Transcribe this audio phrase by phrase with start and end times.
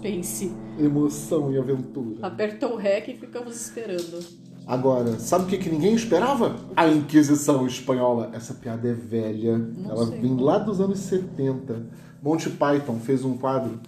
[0.00, 0.52] suspense.
[0.78, 2.26] Emoção e aventura.
[2.26, 4.24] Apertou o REC e ficamos esperando.
[4.66, 6.56] Agora, sabe o que, que ninguém esperava?
[6.76, 8.30] A Inquisição Espanhola.
[8.32, 9.58] Essa piada é velha.
[9.58, 10.20] Não Ela sei.
[10.20, 11.86] vem lá dos anos 70.
[12.22, 13.80] Monty Python fez um quadro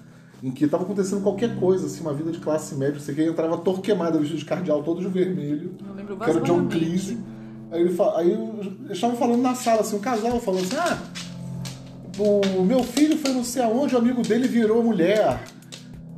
[0.42, 3.58] em que estava acontecendo qualquer coisa, assim, uma vida de classe média, você que entrava
[3.58, 5.76] torquemada, vestido de cardeal, todo de vermelho.
[5.86, 6.66] Eu lembro que era o John.
[6.66, 7.18] Cleese.
[7.70, 10.98] Aí, ele aí eles estavam falando na sala, assim, um casal falando assim, ah,
[12.18, 15.40] o meu filho foi não sei aonde, o amigo dele virou mulher.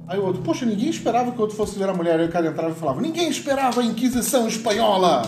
[0.06, 2.20] Aí o outro, poxa, ninguém esperava que o outro fosse virar mulher.
[2.20, 5.22] Aí o cara entrava e falava, ninguém esperava a Inquisição Espanhola!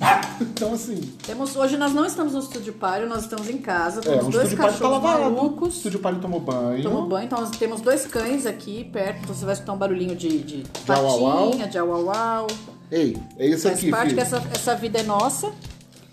[0.38, 4.00] Então, assim, Temos, hoje nós não estamos no estúdio Páreo, nós estamos em casa.
[4.00, 5.22] é, Temos o dois tá cachorros lavado.
[5.22, 5.76] O malucos.
[5.76, 6.82] estúdio Palio tomou banho.
[6.82, 9.20] Tomou banho, então nós temos dois cães aqui perto.
[9.22, 12.46] então Você vai escutar um barulhinho de, de patinha, de au au au.
[12.92, 14.16] Ei, é isso Faz aqui, parte filho.
[14.16, 15.50] que essa, essa vida é nossa.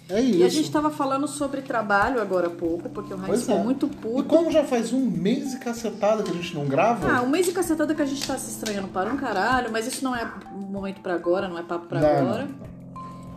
[0.09, 0.39] É isso.
[0.39, 3.63] E a gente tava falando sobre trabalho agora há pouco, porque o Heinz ficou é.
[3.63, 4.23] muito E puto.
[4.25, 7.47] como já faz um mês e cacetada que a gente não grava, Ah, um mês
[7.47, 10.29] e cacetada que a gente tá se estranhando para um caralho, mas isso não é
[10.53, 12.43] momento pra agora, não é papo pra Não, agora.
[12.45, 12.73] não.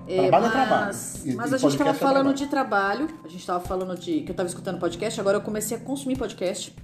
[0.09, 0.97] É, Trabalho é mas, trabalho.
[1.25, 2.37] E- mas e a gente tava podcast é falando trabalho.
[2.37, 5.77] de trabalho, a gente tava falando de que eu tava escutando podcast, agora eu comecei
[5.77, 6.75] a consumir podcast.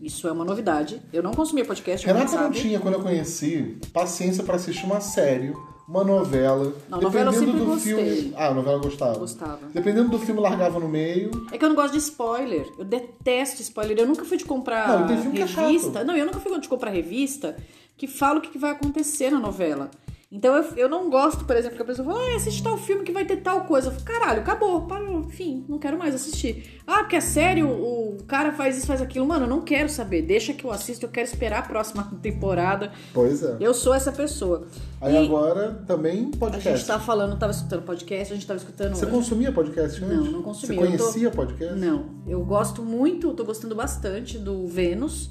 [0.00, 1.00] Isso é uma novidade.
[1.12, 5.54] Eu não consumia podcast, Renata não tinha, quando eu conheci, paciência pra assistir uma série,
[5.88, 6.72] uma novela.
[6.88, 7.94] Não, novela eu Dependendo sempre do gostei.
[8.20, 8.34] filme.
[8.36, 9.18] Ah, a novela eu gostava.
[9.18, 9.60] Gostava.
[9.72, 11.30] Dependendo do filme, largava no meio.
[11.52, 12.66] É que eu não gosto de spoiler.
[12.78, 13.98] Eu detesto spoiler.
[13.98, 15.92] Eu nunca fui de comprar Não, tem filme que é revista.
[15.92, 16.06] chato.
[16.06, 17.56] não, eu nunca fui de comprar revista
[17.96, 19.90] que fala o que vai acontecer na novela.
[20.32, 23.04] Então eu, eu não gosto, por exemplo, que a pessoa fala, ah, assiste tal filme
[23.04, 23.88] que vai ter tal coisa.
[23.88, 26.80] Eu falo, Caralho, acabou, parou, enfim, não quero mais assistir.
[26.86, 29.24] Ah, porque é sério, o cara faz isso, faz aquilo.
[29.26, 30.22] Mano, eu não quero saber.
[30.22, 32.90] Deixa que eu assisto, eu quero esperar a próxima temporada.
[33.12, 33.56] Pois é.
[33.60, 34.66] Eu sou essa pessoa.
[35.00, 36.78] Aí E agora também a podcast.
[36.78, 38.94] gente tava falando, tava escutando podcast, a gente tava escutando.
[38.94, 40.16] Você consumia podcast antes?
[40.16, 40.76] Não, não consumia.
[40.80, 41.74] Você Eu tô- conhecia podcast?
[41.78, 45.30] Não, eu gosto muito, tô gostando bastante do Vênus.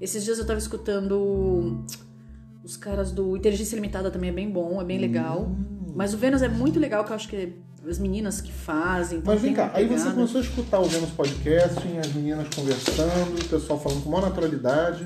[0.00, 1.84] Esses dias eu tava escutando
[2.62, 5.42] os caras do Inteligência Limitada também é bem bom, é bem legal.
[5.42, 5.92] Hum.
[5.94, 7.52] Mas o Vênus é muito legal, que eu acho que é
[7.88, 9.18] as meninas que fazem.
[9.18, 10.14] então Mas vem tem cá, aí você pegada.
[10.14, 15.04] começou a escutar o Vênus Podcast, as meninas conversando, o pessoal falando com maior naturalidade.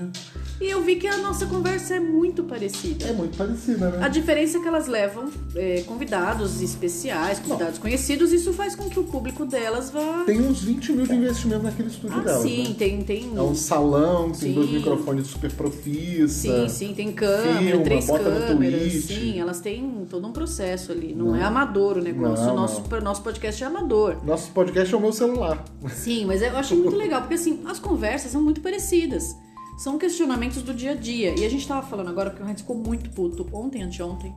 [0.61, 3.05] E eu vi que a nossa conversa é muito parecida.
[3.07, 3.99] É muito parecida, né?
[4.05, 8.99] A diferença é que elas levam é, convidados especiais, convidados conhecidos, isso faz com que
[8.99, 10.25] o público delas vá.
[10.25, 12.43] Tem uns 20 mil de investimento naquele estúdio ah, dela.
[12.43, 12.75] sim, né?
[12.79, 13.33] tem, tem.
[13.37, 14.55] É um salão, tem Sim.
[14.55, 16.29] dois microfones super profissa.
[16.29, 18.93] Sim, sim, tem câmera, filma, três câmeras.
[19.05, 21.15] Sim, elas têm todo um processo ali.
[21.15, 21.37] Não, Não.
[21.37, 22.47] é amador o negócio.
[22.47, 24.25] Não, nosso, nosso podcast é amador.
[24.25, 25.65] Nosso podcast é o meu celular.
[25.91, 29.35] Sim, mas eu acho muito legal, porque assim, as conversas são muito parecidas.
[29.79, 31.35] São questionamentos do dia a dia.
[31.39, 34.35] E a gente tava falando agora, porque o Heinz ficou muito puto ontem, anteontem.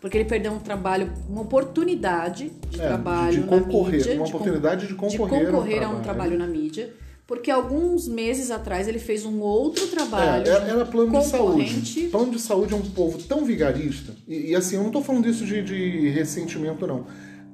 [0.00, 4.14] Porque ele perdeu um trabalho, uma oportunidade de É, trabalho de na concorrer, mídia.
[4.16, 6.94] uma de oportunidade de de concorrer, concorrer a um trabalho na mídia.
[7.26, 10.46] Porque alguns meses atrás ele fez um outro trabalho.
[10.46, 12.08] É, era, era plano de saúde.
[12.10, 14.14] Plano de saúde é um povo tão vigarista.
[14.28, 17.06] E, e, assim, eu não tô falando isso de, de ressentimento, não.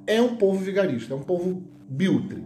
[0.07, 2.45] É um povo vigarista, é um povo biltre.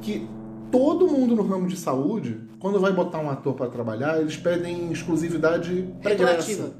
[0.00, 0.28] Que
[0.70, 4.90] todo mundo no ramo de saúde, quando vai botar um ator para trabalhar, eles pedem
[4.90, 6.74] exclusividade pregressa.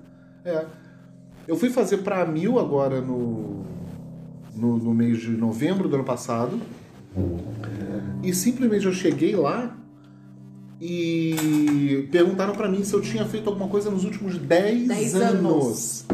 [0.45, 0.65] É.
[1.47, 3.65] Eu fui fazer pra Mil agora no,
[4.55, 6.61] no, no mês de novembro do ano passado.
[8.23, 9.77] E simplesmente eu cheguei lá
[10.81, 16.05] e perguntaram pra mim se eu tinha feito alguma coisa nos últimos 10, Dez anos.
[16.05, 16.07] anos.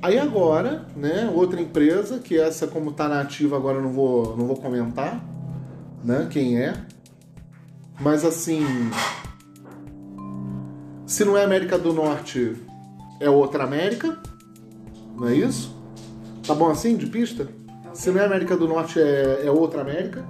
[0.00, 4.36] Aí agora, né, outra empresa, que essa como tá na ativa agora eu não vou,
[4.36, 5.20] não vou comentar,
[6.04, 6.74] né, quem é.
[8.00, 8.62] Mas assim,
[11.04, 12.54] se não é América do Norte,
[13.18, 14.16] é outra América,
[15.16, 15.74] não é isso?
[16.46, 17.48] Tá bom assim, de pista?
[17.92, 20.24] Se não é América do Norte, é, é outra América?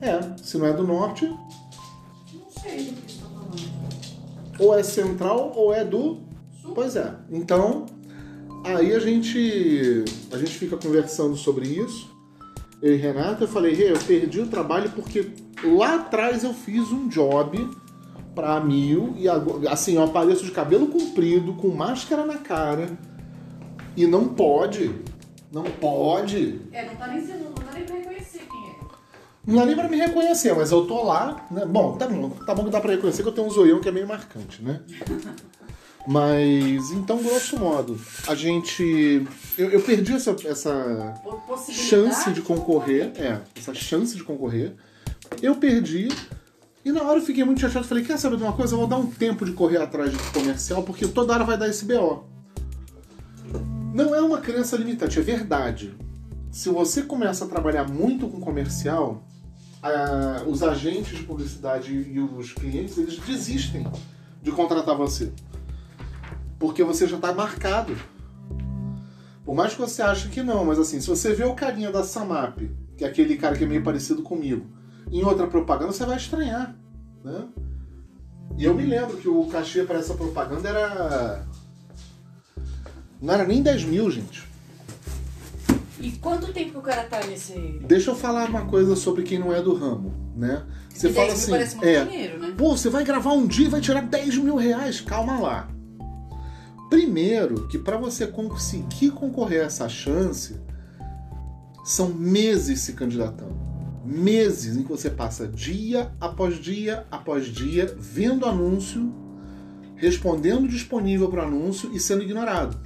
[0.00, 4.60] É, se não é do Norte, Não sei do que você tá falando.
[4.60, 6.20] ou é central ou é do.
[6.74, 7.12] Pois é.
[7.30, 7.84] Então,
[8.64, 12.10] aí a gente a gente fica conversando sobre isso.
[12.82, 15.30] Eu e Renata, eu falei, Rê, eu perdi o trabalho porque
[15.62, 17.68] lá atrás eu fiz um job
[18.34, 22.88] pra mil e agora, assim, eu apareço de cabelo comprido, com máscara na cara
[23.94, 24.94] e não pode,
[25.52, 26.60] não pode.
[26.72, 28.74] É, não tá nem sendo, não dá nem pra reconhecer quem é.
[29.46, 31.66] Não dá nem pra me reconhecer, mas eu tô lá, né?
[31.66, 33.88] Bom, tá bom, tá bom que dá pra reconhecer que eu tenho um zoião que
[33.88, 34.80] é meio marcante, né?
[36.06, 39.26] Mas, então, grosso modo, a gente.
[39.56, 41.14] Eu, eu perdi essa, essa
[41.72, 43.12] chance de concorrer.
[43.16, 44.74] É, essa chance de concorrer.
[45.42, 46.08] Eu perdi.
[46.84, 47.86] E na hora eu fiquei muito chateado.
[47.86, 48.74] Falei, quer saber de uma coisa?
[48.74, 51.68] Eu vou dar um tempo de correr atrás de comercial, porque toda hora vai dar
[51.68, 52.24] esse BO.
[53.94, 55.94] Não é uma crença limitante, é verdade.
[56.50, 59.22] Se você começa a trabalhar muito com comercial,
[59.82, 63.86] a- os agentes de publicidade e os clientes, eles desistem
[64.42, 65.30] de contratar você.
[66.60, 67.96] Porque você já está marcado.
[69.44, 72.04] Por mais que você ache que não, mas assim, se você vê o carinha da
[72.04, 72.58] Samap,
[72.96, 74.66] que é aquele cara que é meio parecido comigo,
[75.10, 76.76] em outra propaganda, você vai estranhar,
[77.24, 77.48] né?
[78.58, 81.46] E eu me lembro que o cachê para essa propaganda era...
[83.20, 84.46] Não era nem 10 mil, gente.
[85.98, 87.54] E quanto tempo que o cara tá nesse.
[87.86, 90.64] Deixa eu falar uma coisa sobre quem não é do ramo, né?
[90.88, 92.54] Você Porque fala 10 mil assim, parece muito é, dinheiro, né?
[92.56, 95.00] pô, você vai gravar um dia e vai tirar 10 mil reais.
[95.00, 95.79] Calma lá.
[96.90, 100.60] Primeiro, que para você conseguir concorrer a essa chance,
[101.84, 103.56] são meses se candidatando.
[104.04, 109.14] Meses em que você passa dia após dia após dia vendo anúncio,
[109.94, 112.76] respondendo disponível para anúncio e sendo ignorado.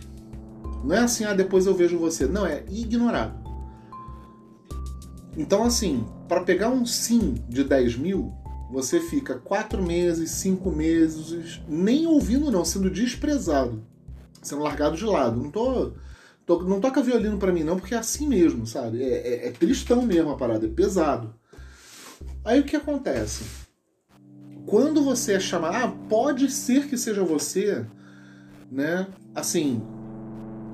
[0.84, 2.26] Não é assim, ah, depois eu vejo você.
[2.26, 3.42] Não, é ignorado.
[5.34, 8.34] Então, assim, para pegar um sim de 10 mil,
[8.70, 13.82] você fica quatro meses, cinco meses, nem ouvindo não, sendo desprezado,
[14.42, 15.40] sendo largado de lado.
[15.40, 15.92] Não tô,
[16.46, 19.02] tô- não toca violino para mim não, porque é assim mesmo, sabe?
[19.02, 21.34] É, é, é tristão mesmo a parada, é pesado.
[22.44, 23.44] Aí o que acontece?
[24.66, 27.84] Quando você é chamado, ah, pode ser que seja você,
[28.70, 29.06] né?
[29.34, 29.82] Assim,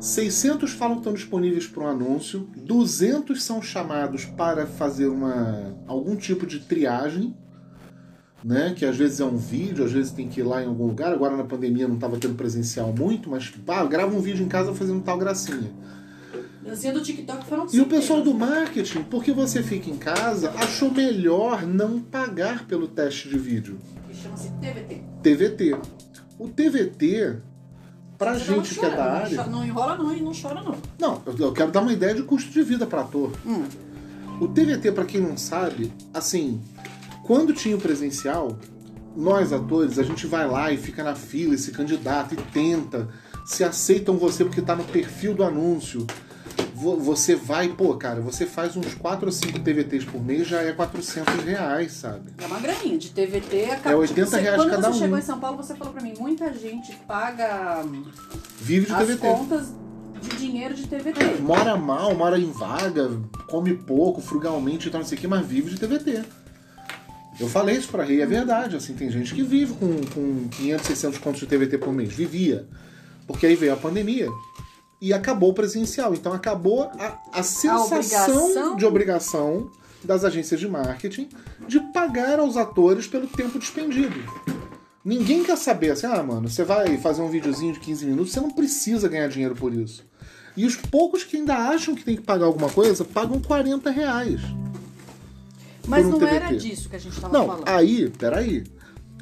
[0.01, 6.17] 600 falam que estão disponíveis para um anúncio, 200 são chamados para fazer uma, algum
[6.17, 7.37] tipo de triagem,
[8.45, 8.73] né?
[8.77, 11.13] Que às vezes é um vídeo, às vezes tem que ir lá em algum lugar.
[11.13, 14.73] Agora na pandemia não estava tendo presencial muito, mas ah, grava um vídeo em casa
[14.75, 15.71] fazendo tal gracinha.
[16.65, 20.91] Dancinha do TikTok foram E o pessoal do marketing, porque você fica em casa, achou
[20.91, 23.79] melhor não pagar pelo teste de vídeo.
[24.09, 25.03] Que chama-se TVT.
[25.23, 25.77] TVT.
[26.39, 27.37] O TVT,
[28.19, 29.37] pra Você gente que é chora, da não área.
[29.37, 30.77] chora- Não enrola não e não chora não.
[30.99, 33.33] Não, eu- eu quero dar uma ideia de custo de vida para ator.
[33.47, 33.65] Hum.
[34.41, 36.61] O TVT, para quem não sabe, assim,
[37.31, 38.59] quando tinha o presencial,
[39.17, 43.09] nós atores, a gente vai lá e fica na fila e se candidata e tenta,
[43.47, 46.05] se aceitam você porque tá no perfil do anúncio.
[46.75, 50.61] Vo- Você vai, pô, cara, você faz uns 4 ou 5 TVTs por mês, já
[50.61, 52.32] é 400 reais, sabe?
[52.37, 53.65] É uma graninha de TVT.
[53.67, 54.99] Acaba, É 80 reais Quando cada você um.
[55.00, 58.03] chegou em São Paulo, você falou pra mim, muita gente paga hum,
[58.61, 59.21] Vive de as TVT.
[59.29, 59.69] contas
[60.21, 61.41] de dinheiro de TVT.
[61.43, 63.09] Mora mal, mora em vaga,
[63.49, 66.25] come pouco, frugalmente e tal, não sei o que, mas vive de TVT.
[67.41, 68.77] Eu falei isso pra Rei, é verdade.
[68.77, 72.13] Assim, tem gente que vive com, com 500, 600 contos de TVT por mês.
[72.13, 72.69] Vivia.
[73.27, 74.29] Porque aí veio a pandemia
[75.01, 76.13] e acabou o presencial.
[76.13, 78.77] Então acabou a, a sensação obrigação.
[78.77, 79.71] de obrigação
[80.05, 81.29] das agências de marketing
[81.67, 84.21] de pagar aos atores pelo tempo despendido.
[85.03, 88.41] Ninguém quer saber assim, ah, mano, você vai fazer um videozinho de 15 minutos, você
[88.41, 90.05] não precisa ganhar dinheiro por isso.
[90.57, 94.41] E os poucos que ainda acham que tem que pagar alguma coisa, pagam 40 reais.
[95.87, 96.37] Mas um não TVT.
[96.37, 97.69] era disso que a gente tava Não, falando.
[97.69, 98.65] aí, peraí.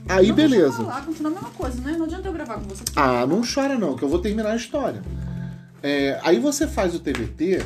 [0.08, 0.76] Aí Não, deixa eu beleza.
[0.84, 1.94] falar, continua a mesma coisa, né?
[1.96, 2.84] Não adianta eu gravar com você.
[2.96, 5.02] Ah, não chora não, que eu vou terminar a história.
[5.82, 7.62] É, aí você faz o TVT,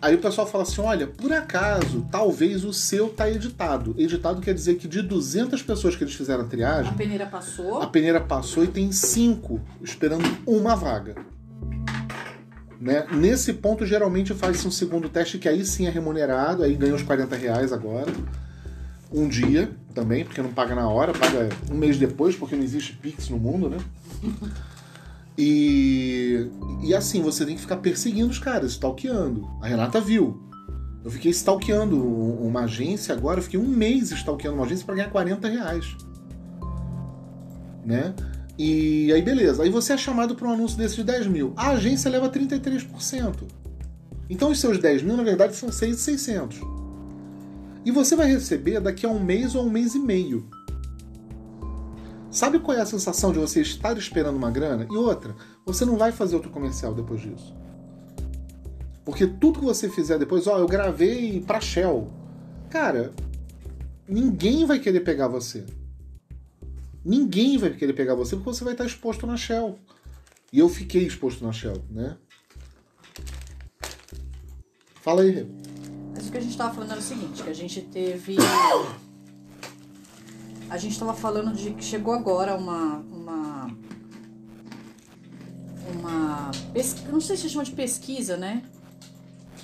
[0.00, 3.94] aí o pessoal fala assim, olha, por acaso, talvez o seu tá editado.
[3.98, 7.80] Editado quer dizer que de 200 pessoas que eles fizeram a A triagem, peneira passou.
[7.82, 11.16] a peneira passou e tem cinco esperando uma vaga.
[12.84, 13.06] Né?
[13.10, 17.02] Nesse ponto, geralmente faz-se um segundo teste, que aí sim é remunerado, aí ganha os
[17.02, 18.12] 40 reais agora.
[19.10, 22.92] Um dia também, porque não paga na hora, paga um mês depois, porque não existe
[22.92, 23.78] Pix no mundo, né?
[25.36, 26.46] E,
[26.82, 29.48] e assim, você tem que ficar perseguindo os caras, stalkeando.
[29.62, 30.40] A Renata viu.
[31.02, 35.10] Eu fiquei stalkeando uma agência agora, eu fiquei um mês stalkeando uma agência para ganhar
[35.10, 35.96] 40 reais.
[37.82, 38.14] Né?
[38.56, 39.62] E aí, beleza.
[39.62, 41.52] Aí você é chamado para um anúncio desse de 10 mil.
[41.56, 43.42] A agência leva 33%.
[44.30, 46.60] Então os seus 10 mil, na verdade, são 6,600.
[47.84, 50.48] E você vai receber daqui a um mês ou um mês e meio.
[52.30, 54.86] Sabe qual é a sensação de você estar esperando uma grana?
[54.90, 57.54] E outra, você não vai fazer outro comercial depois disso.
[59.04, 62.10] Porque tudo que você fizer depois, ó, eu gravei pra Shell.
[62.70, 63.12] Cara,
[64.08, 65.64] ninguém vai querer pegar você.
[67.04, 69.78] Ninguém vai querer pegar você porque você vai estar exposto na Shell.
[70.52, 72.16] E eu fiquei exposto na Shell, né?
[75.02, 75.46] Fala aí, Rê.
[76.14, 78.36] Mas o que a gente tava falando era o seguinte, que a gente teve.
[80.70, 82.98] A gente tava falando de que chegou agora uma.
[83.00, 83.66] uma.
[85.92, 86.50] Uma.
[87.10, 88.62] Não sei se chama de pesquisa, né?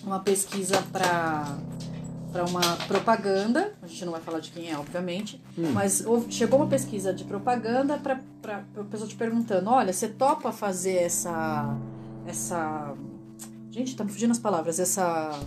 [0.04, 1.59] Uma pesquisa para
[2.30, 5.40] para uma propaganda, gente não vai falar de quem é, obviamente,
[5.73, 8.20] mas houve- chegou uma pesquisa de propaganda para
[8.78, 11.76] a pessoa te perguntando, olha, você topa fazer essa
[12.26, 12.94] essa
[13.70, 15.38] gente, tá me fugindo as palavras, essa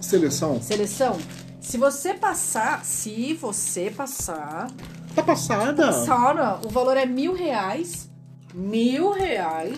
[0.00, 0.60] Seleção.
[0.62, 1.16] seleção
[1.60, 4.70] Se você passar, se você passar,
[5.14, 5.92] Tá passada?
[5.92, 8.08] Sara, o valor é mil reais.
[8.54, 9.76] Mil reais.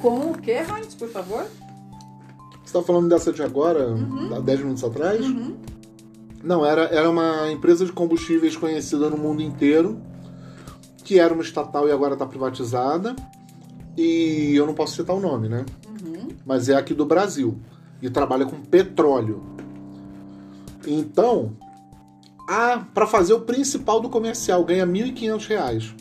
[0.00, 1.46] Com o que, Heinz, por favor?
[2.64, 3.94] Você tá falando dessa de agora,
[4.34, 5.20] há 10 minutos atrás?
[6.46, 10.00] Não, era, era uma empresa de combustíveis conhecida no mundo inteiro,
[11.02, 13.16] que era uma estatal e agora está privatizada.
[13.96, 15.66] E eu não posso citar o nome, né?
[16.46, 17.58] Mas é aqui do Brasil.
[18.00, 19.42] E trabalha com petróleo.
[20.86, 21.56] Então,
[22.94, 25.94] para fazer o principal do comercial, ganha 1.500 reais.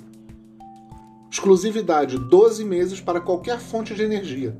[1.31, 4.55] Exclusividade, 12 meses para qualquer fonte de energia.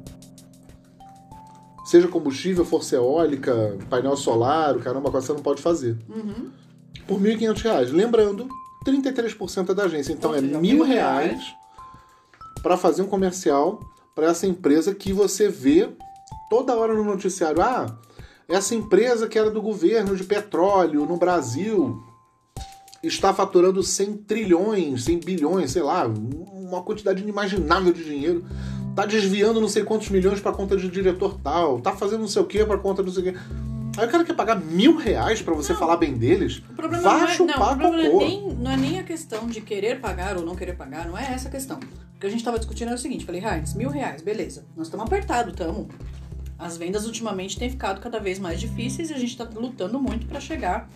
[1.85, 5.97] Seja combustível, força eólica, painel solar, o caramba, você não pode fazer.
[7.07, 7.91] Por 1.500 reais.
[7.91, 8.47] Lembrando,
[8.85, 10.11] 33% é da agência.
[10.11, 11.43] Então Ou é seja, mil reais reais.
[12.63, 13.79] para fazer um comercial
[14.15, 15.89] para essa empresa que você vê
[16.49, 17.61] toda hora no noticiário.
[17.61, 17.97] Ah,
[18.47, 22.01] essa empresa que era do governo de petróleo no Brasil
[23.03, 28.43] está faturando 100 trilhões, 100 bilhões, sei lá, uma quantidade inimaginável de dinheiro.
[28.95, 32.41] Tá desviando não sei quantos milhões para conta de diretor tal, tá fazendo não sei
[32.41, 33.39] o que para conta de não sei o que.
[33.97, 36.61] Aí o cara quer pagar mil reais para você falar bem deles?
[36.69, 38.23] O problema Vá não é, chupar não, o problema não cocô.
[38.23, 41.17] é, nem, não é nem a questão de querer pagar ou não querer pagar, não
[41.17, 41.77] é essa a questão.
[41.77, 44.65] O que a gente tava discutindo era o seguinte, falei, Heinz, mil reais, beleza.
[44.75, 45.87] Nós estamos apertados, estamos.
[46.57, 50.25] As vendas ultimamente têm ficado cada vez mais difíceis e a gente tá lutando muito
[50.25, 50.89] para chegar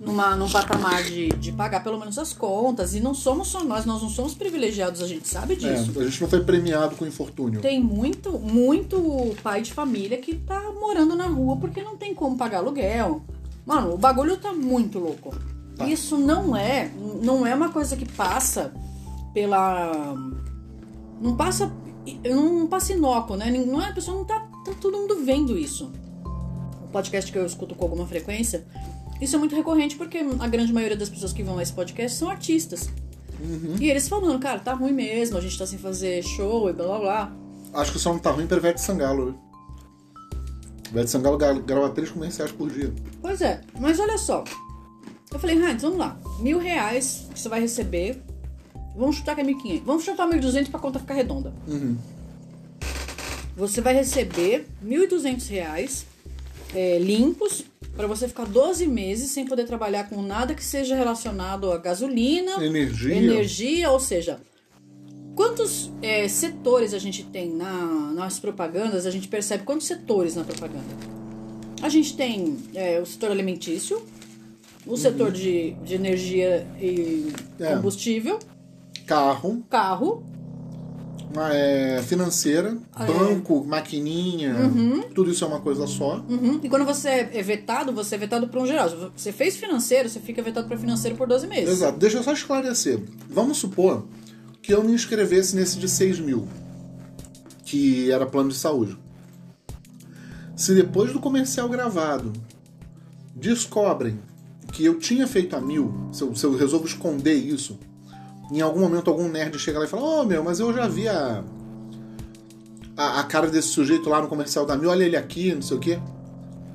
[0.00, 2.94] numa, num patamar de, de pagar pelo menos as contas.
[2.94, 5.92] E não somos só nós, nós não somos privilegiados, a gente sabe disso.
[5.96, 7.60] É, a gente não foi premiado com infortúnio.
[7.60, 12.36] Tem muito, muito pai de família que tá morando na rua porque não tem como
[12.36, 13.22] pagar aluguel.
[13.66, 15.34] Mano, o bagulho tá muito louco.
[15.76, 15.86] Tá.
[15.86, 16.90] Isso não é,
[17.22, 18.72] não é uma coisa que passa
[19.32, 20.14] pela
[21.20, 21.70] não passa
[22.24, 23.50] não passa inócuo, né?
[23.50, 25.92] Não é, a pessoa não tá, tá todo mundo vendo isso.
[26.82, 28.66] O podcast que eu escuto com alguma frequência,
[29.20, 32.16] isso é muito recorrente porque a grande maioria das pessoas que vão a esse podcast
[32.18, 32.88] são artistas.
[33.80, 36.86] E eles falando, cara, tá ruim mesmo, a gente tá sem fazer show e blá
[36.86, 37.32] blá blá.
[37.72, 39.38] Acho que só não tá ruim pra Ivete Sangalo.
[40.90, 42.92] Ivete Sangalo gra- grava três comerciais por dia.
[43.22, 44.44] Pois é, mas olha só.
[45.32, 46.18] Eu falei, Heinz, vamos lá.
[46.40, 48.20] Mil reais que você vai receber.
[48.96, 49.82] Vamos chutar que é 1.500.
[49.86, 51.54] Vamos chutar 1.200 pra conta ficar redonda.
[53.56, 56.06] Você vai receber 1.200 reais
[56.74, 57.64] é, limpos
[58.00, 62.62] pra você ficar 12 meses sem poder trabalhar com nada que seja relacionado a gasolina,
[62.64, 63.14] Energia.
[63.14, 64.40] energia, ou seja,
[65.34, 69.06] quantos é, setores a gente tem na, nas propagandas?
[69.06, 70.84] A gente percebe quantos setores na propaganda?
[71.82, 74.02] A gente tem é, o setor alimentício,
[74.86, 77.74] o setor de, de energia e É.
[77.74, 78.38] combustível,
[79.06, 80.22] Carro, carro,
[81.52, 83.12] é, financeira, Ah, é.
[83.12, 84.54] banco, maquininha,
[85.14, 86.24] tudo isso é uma coisa só.
[86.28, 86.60] Uhum.
[86.62, 88.88] E quando você é vetado, você é vetado para um geral.
[88.88, 91.68] Se você fez financeiro, você fica vetado para financeiro por 12 meses.
[91.74, 91.98] Exato.
[91.98, 93.00] Deixa eu só esclarecer.
[93.28, 94.06] Vamos supor
[94.62, 96.46] que eu me inscrevesse nesse de 6 mil,
[97.64, 98.96] que era plano de saúde.
[100.56, 102.32] Se depois do comercial gravado
[103.34, 104.18] descobrem
[104.72, 107.78] que eu tinha feito a mil, se eu, se eu resolvo esconder isso,
[108.50, 111.08] em algum momento algum nerd chega lá e fala: Ô meu, mas eu já vi
[111.08, 111.44] a,
[112.96, 115.76] a, a cara desse sujeito lá no comercial da mil, olha ele aqui, não sei
[115.76, 115.98] o quê.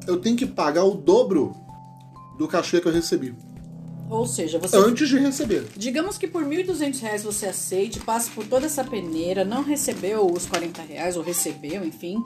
[0.08, 1.56] Eu tenho que pagar o dobro
[2.38, 3.36] do cachê que eu recebi.
[4.10, 5.66] Ou seja, você Antes de receber.
[5.76, 10.46] Digamos que por 1.200 reais você aceite, passe por toda essa peneira, não recebeu os
[10.46, 12.24] 40 reais, ou recebeu, enfim.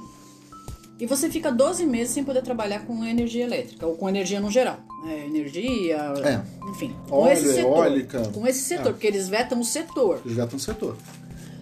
[0.99, 4.51] E você fica 12 meses sem poder trabalhar com energia elétrica, ou com energia no
[4.51, 4.79] geral.
[5.07, 6.69] É, energia, É.
[6.69, 6.93] enfim.
[7.07, 7.61] Com Óleo, esse setor.
[7.85, 8.21] eólica.
[8.33, 8.91] Com esse setor, É.
[8.91, 10.21] porque eles vetam o setor.
[10.25, 10.97] Eles vetam o setor.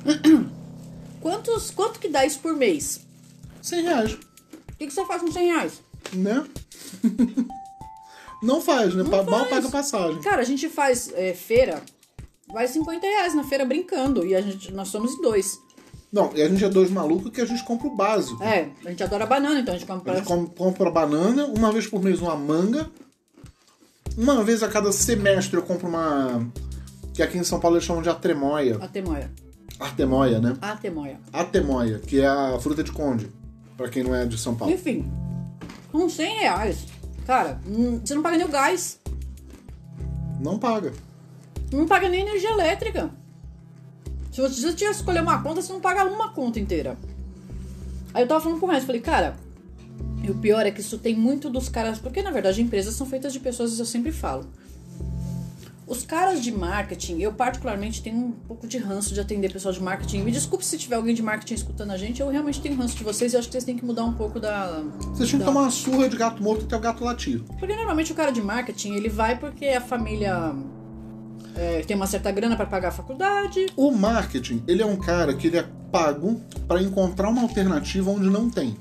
[1.22, 3.02] Quantos, quanto que dá isso por mês?
[3.62, 5.82] 100 reais, O que, que você faz com 100 reais?
[6.14, 6.46] né?
[8.42, 9.04] Não faz, né?
[9.04, 9.50] Pa- Mal faz.
[9.50, 10.22] paga passagem.
[10.22, 11.82] Cara, a gente faz é, feira,
[12.52, 15.60] vai 50 reais na feira brincando, e a gente, nós somos dois.
[16.12, 18.42] Não, e a gente é dois malucos que a gente compra o básico.
[18.42, 20.16] É, a gente adora banana, então a gente A compra...
[20.16, 22.90] gente com- compra banana, uma vez por mês uma manga.
[24.18, 26.48] Uma vez a cada semestre eu compro uma.
[27.14, 28.78] Que aqui em São Paulo eles chamam de atremoia.
[28.82, 29.30] Atemoia.
[29.80, 30.58] Artemoia, né?
[30.62, 31.20] Atemoia.
[31.32, 33.30] Atemoia, que é a fruta de conde.
[33.76, 34.74] Pra quem não é de São Paulo.
[34.74, 35.08] Enfim,
[35.92, 36.80] com 100 reais,
[37.28, 39.00] cara, hum, você não paga nem o gás,
[40.40, 40.94] Não paga.
[41.72, 43.12] não paga nem energia elétrica.
[44.38, 46.96] Se você, tiver que escolher uma conta, você não paga uma conta inteira.
[48.14, 49.36] Aí eu tava falando com o resto, falei, cara,
[50.24, 53.08] e o pior é que isso tem muito dos caras, porque na verdade empresas são
[53.08, 54.48] feitas de pessoas, isso eu sempre falo.
[55.88, 59.82] Os caras de marketing, eu particularmente tenho um pouco de ranço de atender pessoal de
[59.82, 60.22] marketing.
[60.22, 63.04] Me desculpe se tiver alguém de marketing escutando a gente, eu realmente tenho ranço de
[63.04, 64.84] vocês e acho que vocês têm que mudar um pouco da.
[65.16, 67.42] Vocês tinham que tomar uma surra de gato morto até o gato latir.
[67.58, 70.54] Porque normalmente o cara de marketing, ele vai porque a família
[71.58, 73.66] é, tem uma certa grana pra pagar a faculdade.
[73.76, 78.30] O marketing, ele é um cara que ele é pago para encontrar uma alternativa onde
[78.30, 78.78] não tem.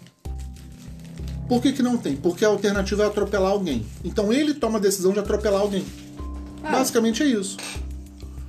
[1.48, 2.16] Por que, que não tem?
[2.16, 3.86] Porque a alternativa é atropelar alguém.
[4.04, 5.84] Então ele toma a decisão de atropelar alguém.
[6.62, 6.72] Ah.
[6.72, 7.56] Basicamente é isso.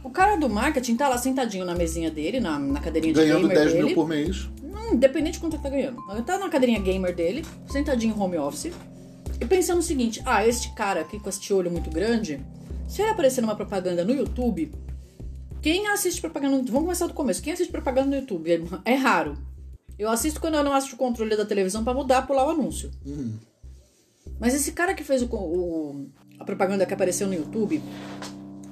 [0.04, 3.48] O cara do marketing tá lá sentadinho na mesinha dele, na, na cadeirinha de Ganhando
[3.48, 3.86] gamer 10 dele.
[3.86, 4.50] mil por mês.
[4.64, 5.98] Não, independente de quanto ele tá ganhando.
[6.12, 8.72] Ele tá na cadeirinha gamer dele, sentadinho em home office,
[9.40, 12.42] e pensando o seguinte: ah, este cara aqui com este olho muito grande,
[12.88, 14.72] se ele aparecer numa propaganda no YouTube,
[15.62, 16.74] quem assiste propaganda no YouTube?
[16.74, 17.42] Vamos começar do começo.
[17.42, 18.52] Quem assiste propaganda no YouTube?
[18.86, 19.38] É, é raro.
[20.00, 22.92] Eu assisto quando eu não assisto o controle da televisão pra mudar, pular o anúncio.
[24.40, 26.06] Mas esse cara que fez o, o-
[26.40, 27.82] a propaganda que apareceu no YouTube,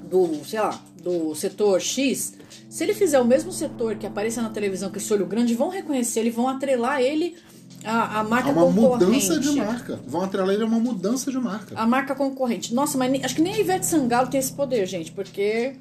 [0.10, 2.36] do, sei lá, do setor X,
[2.70, 5.70] se ele fizer o mesmo setor que apareça na televisão com esse olho grande, vão
[5.70, 7.36] reconhecer ele, vão atrelar ele
[7.84, 9.06] à, à marca Há uma concorrente.
[9.06, 10.00] mudança de marca.
[10.08, 11.78] Vão atrelar ele a uma mudança de marca.
[11.78, 12.74] A marca concorrente.
[12.74, 15.76] Nossa, mas nem- acho que nem a Ivete Sangalo tem esse poder, gente, porque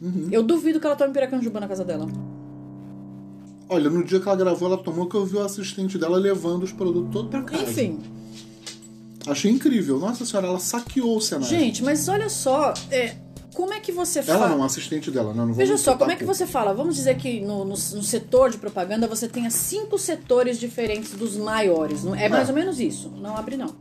[0.00, 0.28] Uhum.
[0.32, 2.06] eu duvido que ela tome piracanjuba na casa dela.
[3.68, 6.64] Olha, no dia que ela gravou, ela tomou que eu vi o assistente dela levando
[6.64, 7.62] os produtos todos pra casa.
[7.64, 7.98] Enfim,
[9.26, 9.98] Achei incrível.
[9.98, 11.46] Nossa senhora, ela saqueou o cenário.
[11.46, 13.14] gente, mas olha só, é,
[13.54, 14.48] como é que você Ela fala?
[14.48, 15.32] não, a assistente dela.
[15.34, 16.72] Não, não Veja só, como é que você fala?
[16.74, 21.36] Vamos dizer que no, no- no setor de propaganda você tenha cinco setores diferentes dos
[21.36, 22.04] maiores.
[22.04, 22.52] não- É mais É.
[22.52, 23.10] ou menos isso.
[23.20, 23.74] Não abre, não.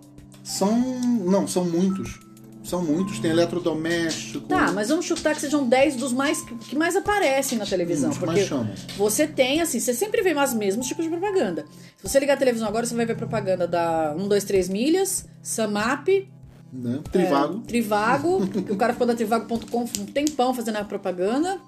[0.43, 0.71] São.
[0.79, 2.19] Não, são muitos.
[2.63, 3.19] São muitos.
[3.19, 4.47] Tem eletrodoméstico.
[4.47, 8.09] Tá, mas vamos chutar que sejam 10 dos mais que mais aparecem na televisão.
[8.09, 8.67] Os que porque mais chamam.
[8.97, 11.65] você tem, assim, você sempre vê mais mesmos tipos de propaganda.
[11.97, 15.25] Se você ligar a televisão agora, você vai ver propaganda da 1, 2, 3 milhas,
[15.41, 16.07] Samap,
[16.71, 16.99] Né?
[17.11, 17.61] Trivago.
[17.63, 21.59] é, Trivago, que o cara ficou da Trivago.com um tempão fazendo a propaganda.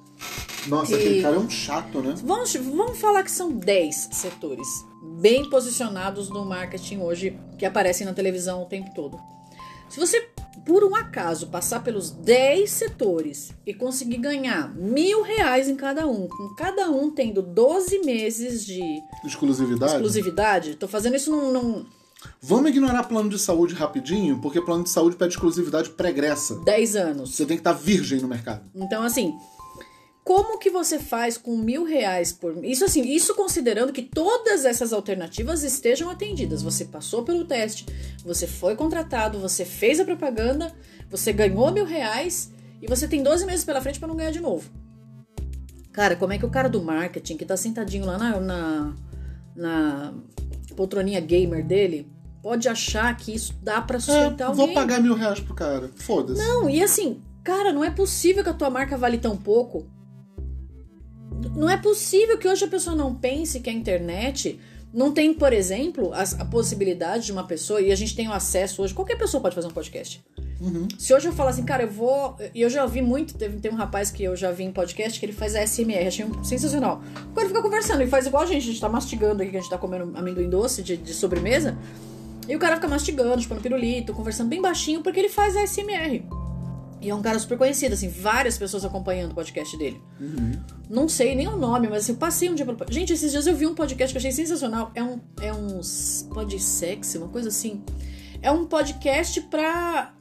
[0.67, 2.13] Nossa, e- aquele cara é um chato, né?
[2.23, 4.67] Vamos, vamos falar que são 10 setores
[5.19, 9.19] bem posicionados no marketing hoje que aparecem na televisão o tempo todo.
[9.89, 10.21] Se você,
[10.65, 16.27] por um acaso, passar pelos 10 setores e conseguir ganhar mil reais em cada um,
[16.27, 18.79] com cada um tendo 12 meses de
[19.25, 19.93] Exclusividade.
[19.93, 21.51] exclusividade, tô fazendo isso num.
[21.51, 21.85] num
[22.41, 26.55] Vamos ignorar plano de saúde rapidinho, porque plano de saúde pede exclusividade pregressa.
[26.63, 27.35] 10 anos.
[27.35, 28.63] Você tem que estar virgem no mercado.
[28.75, 29.33] Então, assim,
[30.23, 34.93] como que você faz com mil reais por Isso assim, isso considerando que todas essas
[34.93, 36.61] alternativas estejam atendidas.
[36.61, 37.85] Você passou pelo teste,
[38.23, 40.73] você foi contratado, você fez a propaganda,
[41.09, 44.39] você ganhou mil reais e você tem 12 meses pela frente para não ganhar de
[44.39, 44.69] novo.
[45.91, 48.95] Cara, como é que o cara do marketing, que tá sentadinho lá na, na,
[49.55, 50.13] na
[50.75, 52.07] poltroninha gamer dele,
[52.41, 54.73] pode achar que isso dá pra É, sustentar vou alguém?
[54.75, 55.89] pagar mil reais pro cara.
[55.95, 56.41] Foda-se.
[56.41, 59.85] Não, e assim, cara, não é possível que a tua marca vale tão pouco.
[61.55, 64.59] Não é possível que hoje a pessoa não pense que a internet
[64.93, 68.33] não tem, por exemplo, as- a, possibilidade de uma pessoa, e a gente tem o
[68.33, 70.21] acesso hoje, qualquer pessoa pode fazer um podcast.
[70.59, 70.87] Uhum.
[70.99, 72.35] Se hoje eu falar assim, cara, eu vou.
[72.53, 75.19] E eu já vi muito, teve, tem um rapaz que eu já vi em podcast
[75.19, 77.01] que ele faz ASMR, achei um- sensacional.
[77.31, 79.57] O cara fica conversando, ele faz igual a gente, a gente tá mastigando aqui, que
[79.57, 81.75] a gente tá comendo amendoim doce de, de sobremesa.
[82.51, 86.23] E o cara fica mastigando, chupando pirulito, conversando bem baixinho, porque ele faz ASMR.
[86.99, 89.99] E é um cara super conhecido, assim, várias pessoas acompanhando o podcast dele.
[90.89, 92.77] Não sei nem o nome, mas assim, eu passei um dia pelo.
[92.91, 94.91] Gente, esses dias eu vi um podcast que eu achei sensacional.
[94.93, 95.19] É um.
[95.41, 95.79] É um.
[96.33, 97.81] Podsex, uma coisa assim.
[98.41, 100.13] É um podcast pra.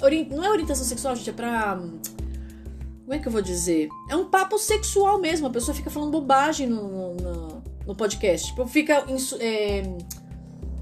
[0.00, 1.76] ori- Não é orientação sexual, gente, é pra.
[1.76, 3.88] Como é que eu vou dizer?
[4.08, 5.48] É um papo sexual mesmo.
[5.48, 8.46] A pessoa fica falando bobagem no, no, no podcast.
[8.48, 9.04] Tipo, fica.
[9.40, 9.82] é,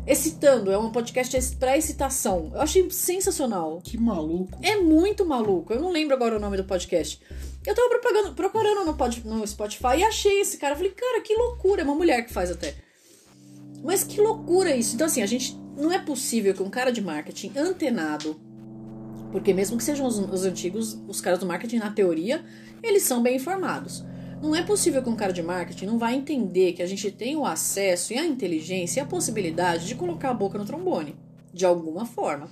[0.07, 0.71] excitando.
[0.71, 2.51] É um podcast pra excitação.
[2.55, 3.81] Eu achei sensacional.
[3.83, 4.59] Que maluco.
[4.63, 5.73] É muito maluco.
[5.73, 7.21] Eu não lembro agora o nome do podcast.
[7.67, 10.75] Eu tava propagando- procurando no, pod- no Spotify e achei esse cara.
[10.77, 11.83] Falei, cara, que loucura.
[11.83, 12.75] É uma mulher que faz até.
[13.83, 14.95] Mas que loucura isso.
[14.95, 15.59] Então, assim, a gente.
[15.77, 18.39] Não é possível que um cara de marketing antenado.
[19.33, 22.45] Porque mesmo que sejam os, os antigos, os caras do marketing, na teoria,
[22.83, 24.05] eles são bem informados.
[24.43, 27.37] Não é possível que um cara de marketing não vai entender que a gente tem
[27.37, 31.15] o acesso e a inteligência e a possibilidade de colocar a boca no trombone.
[31.53, 32.49] De alguma forma.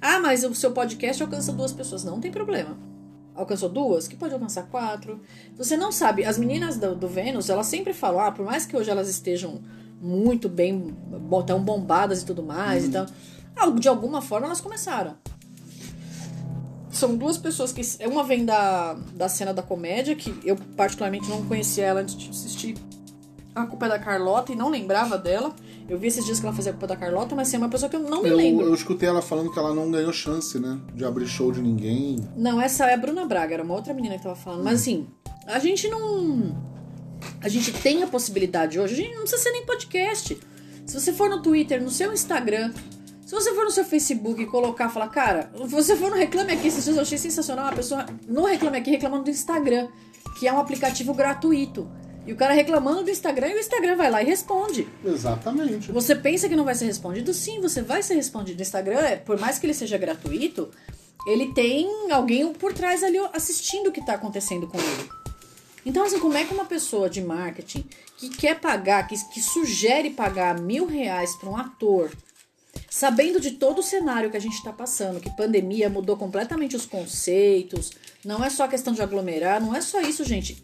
[0.00, 2.04] Ah, mas o seu podcast alcança duas pessoas.
[2.04, 2.78] Não tem problema.
[3.34, 4.06] Alcançou duas?
[4.06, 5.20] Que pode alcançar quatro.
[5.56, 6.24] Você não sabe.
[6.24, 9.62] As meninas do, do Vênus, elas sempre falam, ah, por mais que hoje elas estejam
[10.00, 10.94] muito bem,
[11.46, 13.06] tão bombadas e tudo mais, então,
[13.56, 15.16] ah, de alguma forma elas começaram.
[16.92, 17.80] São duas pessoas que.
[18.06, 22.28] Uma vem da, da cena da comédia, que eu particularmente não conhecia ela antes de
[22.30, 22.74] assistir
[23.54, 25.54] A Culpa é da Carlota e não lembrava dela.
[25.88, 27.88] Eu vi esses dias que ela fazia culpa da Carlota, mas assim, é uma pessoa
[27.88, 28.66] que eu não me Eu, lembro.
[28.66, 30.78] eu escutei ela falando que ela não ganhou chance, né?
[30.94, 32.16] De abrir show de ninguém.
[32.36, 34.62] Não, essa é a Bruna Braga, era uma outra menina que tava falando.
[34.64, 35.06] Mas assim,
[35.46, 36.54] a gente não.
[37.40, 40.38] A gente tem a possibilidade hoje, a gente não precisa ser nem podcast.
[40.86, 42.72] Se você for no Twitter, no seu Instagram,
[43.32, 46.68] se você for no seu Facebook e colocar, falar, cara, você for no Reclame Aqui,
[46.68, 49.88] esses dias eu achei sensacional uma pessoa no Reclame Aqui reclamando do Instagram,
[50.38, 51.90] que é um aplicativo gratuito.
[52.26, 54.86] E o cara reclamando do Instagram e o Instagram vai lá e responde.
[55.02, 55.90] Exatamente.
[55.90, 57.32] Você pensa que não vai ser respondido?
[57.32, 58.58] Sim, você vai ser respondido.
[58.58, 60.68] O Instagram, é, por mais que ele seja gratuito,
[61.26, 65.08] ele tem alguém por trás ali assistindo o que está acontecendo com ele.
[65.86, 67.86] Então, assim, como é que uma pessoa de marketing
[68.18, 72.10] que quer pagar, que, que sugere pagar mil reais para um ator,
[72.92, 76.84] sabendo de todo o cenário que a gente está passando, que pandemia mudou completamente os
[76.84, 77.90] conceitos,
[78.22, 80.62] não é só questão de aglomerar, não é só isso, gente.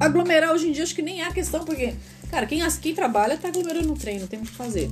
[0.00, 1.94] Aglomerar hoje em dia acho que nem é a questão, porque,
[2.32, 4.90] cara, quem, quem trabalha tá aglomerando no trem, não tem o que fazer.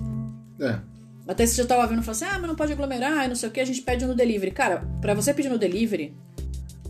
[0.61, 0.79] É.
[1.27, 3.49] Até se eu tava vendo, falou assim, ah, mas não pode aglomerar e não sei
[3.49, 4.53] o que, a gente pede no delivery.
[4.53, 6.17] Cara, pra você pedir no delivery,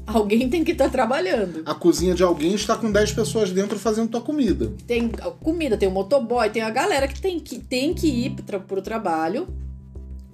[0.07, 1.63] alguém tem que estar trabalhando.
[1.65, 4.73] A cozinha de alguém está com 10 pessoas dentro fazendo tua comida.
[4.87, 8.35] Tem a comida, tem o motoboy, tem a galera que tem que, tem que ir
[8.43, 9.49] tra pro trabalho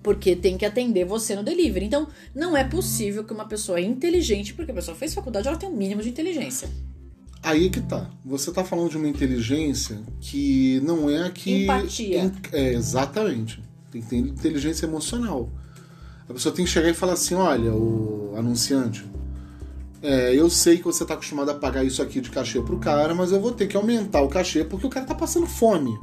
[0.02, 1.86] porque tem que atender você no delivery.
[1.86, 5.68] Então, não é possível que uma pessoa inteligente, porque a pessoa fez faculdade, ela tem
[5.68, 6.68] um mínimo de inteligência.
[7.42, 8.10] Aí que tá.
[8.24, 11.64] Você tá falando de uma inteligência que não é a que.
[11.64, 12.32] Empatia.
[12.52, 13.62] É, exatamente.
[13.90, 15.50] Tem que ter inteligência emocional.
[16.28, 19.04] A pessoa tem que chegar e falar assim: olha, o anunciante,
[20.02, 23.14] é, eu sei que você tá acostumado a pagar isso aqui de cachê pro cara,
[23.14, 25.98] mas eu vou ter que aumentar o cachê porque o cara tá passando fome.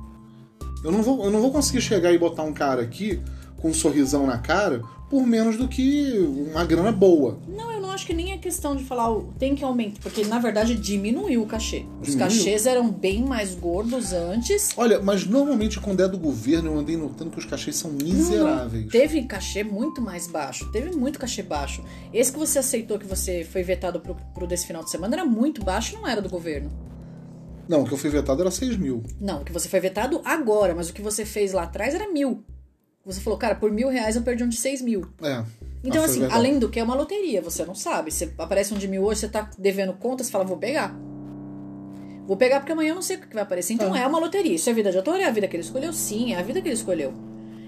[0.83, 3.19] Eu não vou, eu não vou conseguir chegar e botar um cara aqui
[3.57, 6.17] com um sorrisão na cara por menos do que
[6.51, 7.39] uma grana boa.
[7.47, 10.25] Não, eu não acho que nem é questão de falar o- tem que aumentar, porque
[10.25, 11.85] na verdade diminuiu o cachê.
[12.01, 12.17] Os Diminuiu?
[12.37, 14.69] cachês eram bem mais gordos antes.
[14.75, 18.83] Olha, mas normalmente quando é do governo eu andei notando que os cachês são miseráveis.
[18.83, 20.69] Não, teve cachê muito mais baixo.
[20.71, 21.83] Teve muito cachê baixo.
[22.13, 25.25] Esse que você aceitou que você foi vetado pro, pro desse final de semana era
[25.25, 26.69] muito baixo, não era do governo.
[27.67, 29.03] Não, o que eu fui vetado era 6 mil.
[29.19, 32.09] Não, o que você foi vetado agora, mas o que você fez lá atrás era
[32.11, 32.43] mil.
[33.07, 35.01] Você falou, cara, por mil reais eu perdi um de seis mil.
[35.21, 35.43] É.
[35.83, 36.39] Então, foi assim, verdade.
[36.39, 38.11] além do que é uma loteria, você não sabe.
[38.11, 40.93] Você aparece um de mil hoje, você tá devendo conta, você fala, vou pegar.
[42.27, 43.73] Vou pegar porque amanhã eu não sei o que vai aparecer.
[43.73, 43.99] Então Ah.
[43.99, 44.53] é uma loteria.
[44.53, 45.17] Isso é vida de ator?
[45.17, 45.93] É a vida que ele escolheu?
[45.93, 47.13] Sim, é a vida que ele escolheu.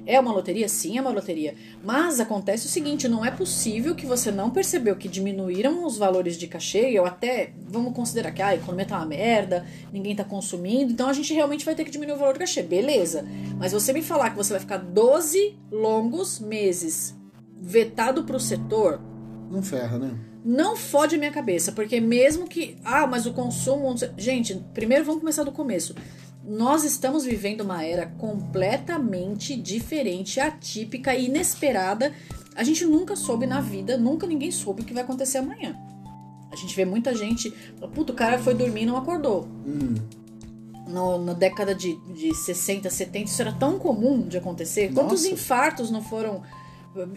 [0.05, 0.67] É uma loteria?
[0.67, 1.55] Sim, é uma loteria.
[1.83, 6.37] Mas acontece o seguinte: não é possível que você não percebeu que diminuíram os valores
[6.37, 10.23] de cachê, ou até, vamos considerar que ah, a economia tá uma merda, ninguém tá
[10.23, 12.63] consumindo, então a gente realmente vai ter que diminuir o valor do cachê.
[12.63, 13.25] Beleza.
[13.57, 17.17] Mas você me falar que você vai ficar 12 longos meses
[17.61, 19.01] vetado pro setor,
[19.51, 20.17] Não ferra, né?
[20.43, 22.77] não fode a minha cabeça, porque mesmo que.
[22.83, 23.93] Ah, mas o consumo.
[24.17, 25.95] Gente, primeiro vamos começar do começo.
[26.43, 32.13] Nós estamos vivendo uma era completamente diferente, atípica e inesperada.
[32.55, 35.75] A gente nunca soube na vida, nunca ninguém soube o que vai acontecer amanhã.
[36.51, 37.51] A gente vê muita gente.
[37.93, 39.47] Puta, o cara foi dormir e não acordou.
[39.65, 39.95] Hum,
[40.87, 44.91] No, na década de, de 60, 70, isso era tão comum de acontecer.
[44.91, 45.33] Quantos Nossa.
[45.33, 46.41] infartos não foram.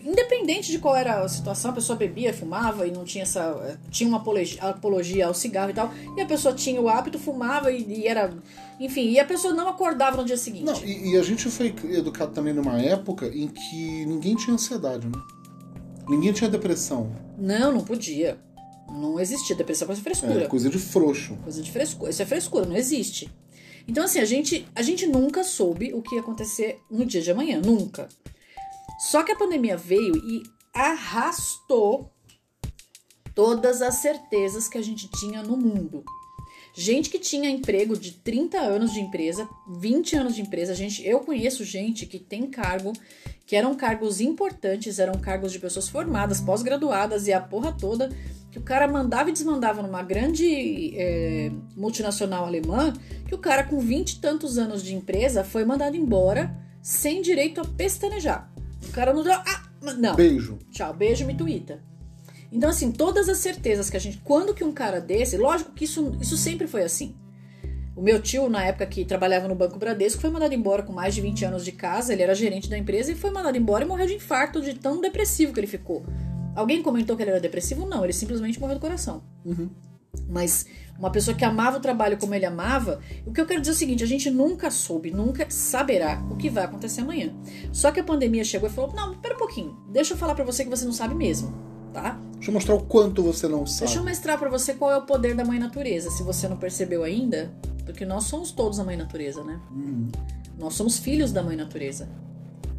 [0.04, 3.78] Independente de qual era a situação, a pessoa bebia, fumava e não tinha essa.
[3.90, 5.92] Tinha uma apologia, ao cigarro e tal.
[6.16, 8.32] E a pessoa tinha o hábito, fumava e, e era.
[8.78, 10.64] Enfim, e a pessoa não acordava no dia seguinte.
[10.64, 15.06] Não, e, e a gente foi educado também numa época em que ninguém tinha ansiedade,
[15.06, 15.18] né?
[16.08, 17.10] Ninguém tinha depressão.
[17.38, 18.38] Não, não podia.
[18.88, 19.56] Não existia.
[19.56, 20.44] Depressão coisa de frescura.
[20.44, 21.36] É, coisa de frouxo.
[21.36, 22.10] Coisa de frescura.
[22.10, 23.30] Isso é frescura, não existe.
[23.88, 27.30] Então, assim, a gente, a gente nunca soube o que ia acontecer no dia de
[27.30, 27.60] amanhã.
[27.64, 28.08] Nunca.
[28.98, 30.42] Só que a pandemia veio e
[30.74, 32.12] arrastou
[33.34, 36.04] todas as certezas que a gente tinha no mundo.
[36.74, 41.20] Gente que tinha emprego de 30 anos de empresa, 20 anos de empresa, gente, eu
[41.20, 42.94] conheço gente que tem cargo,
[43.44, 48.08] que eram cargos importantes, eram cargos de pessoas formadas, pós-graduadas e a porra toda,
[48.50, 52.94] que o cara mandava e desmandava numa grande é, multinacional alemã,
[53.26, 57.60] que o cara com 20 e tantos anos de empresa foi mandado embora sem direito
[57.60, 58.51] a pestanejar.
[58.88, 59.32] O cara não deu.
[59.32, 59.62] Ah,
[59.98, 60.14] não.
[60.14, 60.58] Beijo.
[60.70, 61.82] Tchau, beijo, me tuita.
[62.50, 64.18] Então, assim, todas as certezas que a gente.
[64.18, 65.36] Quando que um cara desse.
[65.36, 67.16] Lógico que isso, isso sempre foi assim.
[67.94, 71.14] O meu tio, na época que trabalhava no Banco Bradesco, foi mandado embora com mais
[71.14, 72.12] de 20 anos de casa.
[72.12, 75.00] Ele era gerente da empresa e foi mandado embora e morreu de infarto de tão
[75.00, 76.04] depressivo que ele ficou.
[76.54, 77.86] Alguém comentou que ele era depressivo?
[77.86, 79.22] Não, ele simplesmente morreu do coração.
[79.44, 79.70] Uhum.
[80.28, 80.66] Mas
[80.98, 83.74] uma pessoa que amava o trabalho como ele amava, o que eu quero dizer é
[83.74, 87.34] o seguinte: a gente nunca soube, nunca saberá o que vai acontecer amanhã.
[87.72, 90.44] Só que a pandemia chegou e falou: não, pera um pouquinho, deixa eu falar pra
[90.44, 91.52] você que você não sabe mesmo,
[91.92, 92.18] tá?
[92.34, 93.86] Deixa eu mostrar o quanto você não sabe.
[93.86, 96.10] Deixa eu mostrar pra você qual é o poder da mãe natureza.
[96.10, 97.52] Se você não percebeu ainda,
[97.84, 99.60] Porque nós somos todos a mãe natureza, né?
[99.70, 100.08] Uhum.
[100.58, 102.08] Nós somos filhos da mãe natureza.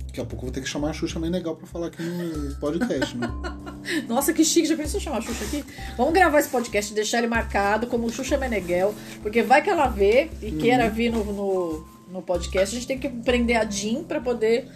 [0.08, 2.04] Daqui a pouco eu vou ter que chamar a Xuxa Mãe Legal pra falar aqui
[2.04, 3.28] no podcast, né?
[4.08, 5.64] Nossa, que chique, já pensou chamar a Xuxa aqui?
[5.98, 9.88] Vamos gravar esse podcast e deixar ele marcado como Xuxa Meneghel, porque vai que ela
[9.88, 14.04] vê e queira vir no, no, no podcast, a gente tem que prender a Jean
[14.04, 14.68] pra poder.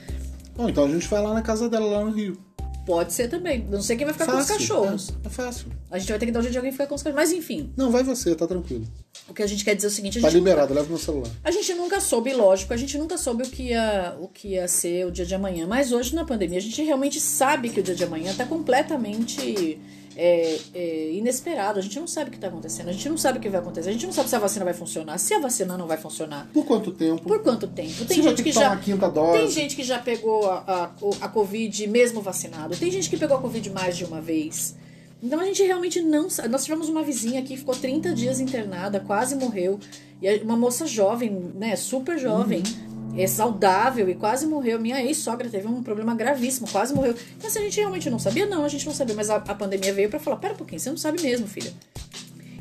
[0.55, 2.46] Bom, então a gente vai lá na casa dela, lá no Rio.
[2.87, 3.67] Pode ser também.
[3.69, 5.09] Não sei quem vai ficar com os cachorros.
[5.23, 5.67] É, é fácil.
[5.91, 7.21] A gente vai ter que dar um jeito de alguém ficar com os cachorros.
[7.29, 8.85] Mas enfim, Não, vai você, tá tranquilo.
[9.29, 10.97] o que a gente quer dizer é o seguinte: a Tá gente, liberado, leva meu
[10.97, 11.29] celular.
[11.43, 14.67] a gente nunca soube, lógico, a gente nunca soube o que, ia, o que ia
[14.69, 15.67] ser o dia de amanhã.
[15.67, 19.77] Mas hoje, na pandemia, a gente realmente sabe que o dia de amanhã tá completamente
[20.17, 21.77] é, é, inesperado.
[21.77, 22.89] A gente não sabe o que tá acontecendo.
[22.89, 23.89] A gente não sabe o que vai acontecer.
[23.89, 26.49] A gente não sabe se a vacina vai funcionar, se a vacina não vai funcionar.
[26.51, 27.21] Por quanto tempo?
[27.21, 28.03] Por quanto tempo?
[28.05, 28.75] Tem gente que que já.
[28.77, 29.37] quinta dose.
[29.37, 32.75] Tem gente que já pegou a, a, a Covid mesmo vacinado.
[32.75, 34.75] Tem gente que pegou a Covid mais de uma vez.
[35.21, 36.49] Então a gente realmente não sabe.
[36.49, 39.79] Nós tivemos uma vizinha que ficou 30 dias internada, quase morreu.
[40.19, 41.75] E uma moça jovem, né?
[41.75, 42.63] Super jovem.
[43.17, 44.79] É saudável e quase morreu.
[44.79, 47.15] Minha ex-sogra teve um problema gravíssimo, quase morreu.
[47.37, 49.15] Então, se a gente realmente não sabia, não, a gente não sabia.
[49.15, 51.73] Mas a, a pandemia veio pra falar: pera um pouquinho, você não sabe mesmo, filha.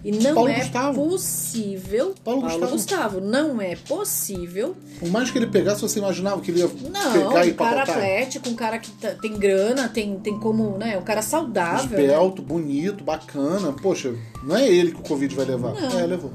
[0.05, 1.09] E não Paulo é Gustavo.
[1.09, 2.15] possível.
[2.23, 2.73] Paulo Paulo Gustavo.
[2.73, 7.13] Gustavo, não é possível Por mais que ele pegasse, você imaginava que ele ia não,
[7.13, 7.97] pegar e um cara pacotar?
[7.97, 10.97] atlético, um cara que tá- tem grana, tem, tem como, né?
[10.97, 11.91] Um cara saudável.
[11.99, 12.05] né?
[12.05, 13.73] Esbelto, bonito, bacana.
[13.73, 14.15] Poxa,
[14.45, 15.75] não é ele que o Covid vai levar.
[15.75, 15.99] Não.
[15.99, 16.31] É, levou.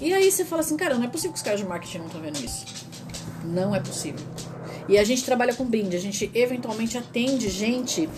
[0.00, 2.06] E aí você fala assim, cara, não é possível que os caras de marketing não
[2.06, 2.64] estão vendo isso.
[3.44, 4.24] Não é possível.
[4.88, 8.08] E a gente trabalha com brinde, a gente eventualmente atende gente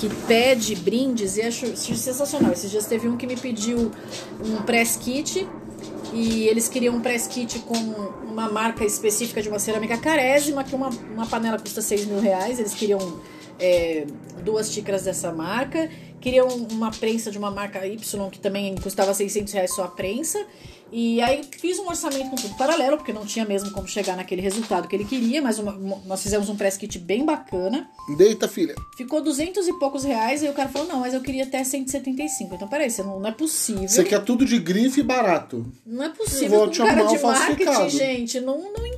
[0.00, 2.52] que pede brindes e acho sensacional.
[2.52, 3.90] Esses dias teve um que me pediu
[4.44, 5.46] um press kit
[6.12, 10.74] e eles queriam um press kit com uma marca específica de uma cerâmica carésima, que
[10.74, 12.58] uma, uma panela custa 6 mil reais.
[12.58, 13.20] Eles queriam
[13.58, 14.06] é,
[14.44, 19.52] duas xícaras dessa marca, queriam uma prensa de uma marca Y que também custava 600
[19.52, 20.44] reais só a prensa.
[20.90, 24.40] E aí fiz um orçamento com tudo paralelo, porque não tinha mesmo como chegar naquele
[24.40, 27.90] resultado que ele queria, mas uma- uma- nós fizemos um press kit bem bacana.
[28.16, 28.74] Deita, filha.
[28.96, 32.54] Ficou 200 e poucos reais, e o cara falou, não, mas eu queria até 175.
[32.54, 33.86] Então, peraí, você não, não é possível.
[33.88, 35.70] Você quer tudo de grife e barato.
[35.84, 38.90] Não é Eu possível vou que um te cara de marketing, gente, não, não,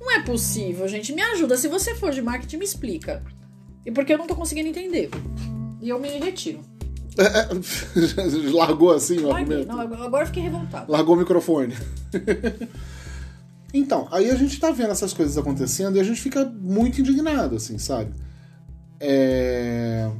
[0.00, 1.12] não é possível, gente.
[1.12, 1.56] Me ajuda.
[1.56, 3.22] Se você for de marketing, me explica.
[3.84, 5.10] E porque eu não tô conseguindo entender.
[5.80, 6.60] E eu me retiro.
[8.52, 9.68] Largou assim o argumento.
[9.68, 10.90] Não, agora eu fiquei revoltado.
[10.90, 11.74] Largou o microfone.
[13.72, 17.56] então, aí a gente tá vendo essas coisas acontecendo e a gente fica muito indignado,
[17.56, 18.12] assim, sabe?
[19.00, 20.10] É...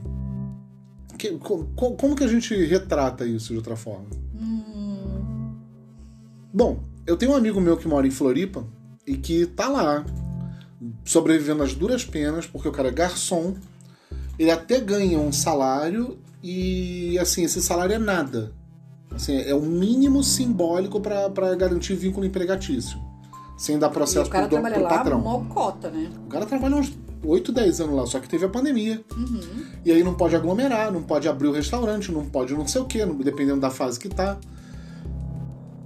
[1.19, 4.07] que- co- co- como que a gente retrata isso de outra forma?
[6.53, 8.67] Bom, eu tenho um amigo meu que mora em Floripa
[9.07, 10.05] e que tá lá,
[11.05, 13.55] sobrevivendo às duras penas, porque o cara é garçom,
[14.39, 18.53] ele até ganha um salário e, assim, esse salário é nada.
[19.15, 22.99] Assim, é o mínimo simbólico para garantir vínculo empregatício.
[23.57, 25.21] Sem dar processo o cara pro, pro patrão.
[25.21, 26.11] mó cota, né?
[26.27, 26.93] O cara trabalha uns
[27.25, 29.05] 8, 10 anos lá, só que teve a pandemia.
[29.17, 29.67] Uhum.
[29.85, 32.87] E aí não pode aglomerar, não pode abrir o restaurante, não pode não sei o
[32.87, 34.39] que, dependendo da fase que tá.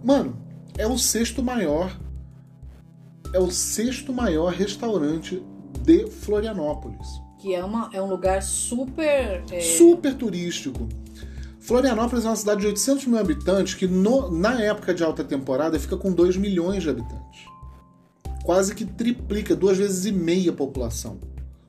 [0.03, 0.37] Mano,
[0.79, 1.95] é o sexto maior.
[3.33, 5.45] É o sexto maior restaurante
[5.83, 7.26] de Florianópolis.
[7.39, 9.45] Que é, uma, é um lugar super.
[9.51, 10.89] é, Super turístico.
[11.61, 15.79] Florianópolis é uma cidade de 800 mil habitantes que no- na época de alta temporada
[15.79, 17.41] fica com 2 milhões de habitantes.
[18.45, 21.19] Quase que triplica, duas vezes e meia a população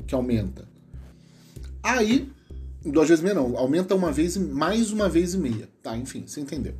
[0.06, 0.68] que aumenta.
[1.82, 2.32] Aí,
[2.86, 5.68] duas vezes e meia não, aumenta uma vez mais uma vez e meia.
[5.82, 6.76] Tá, enfim, você entendeu.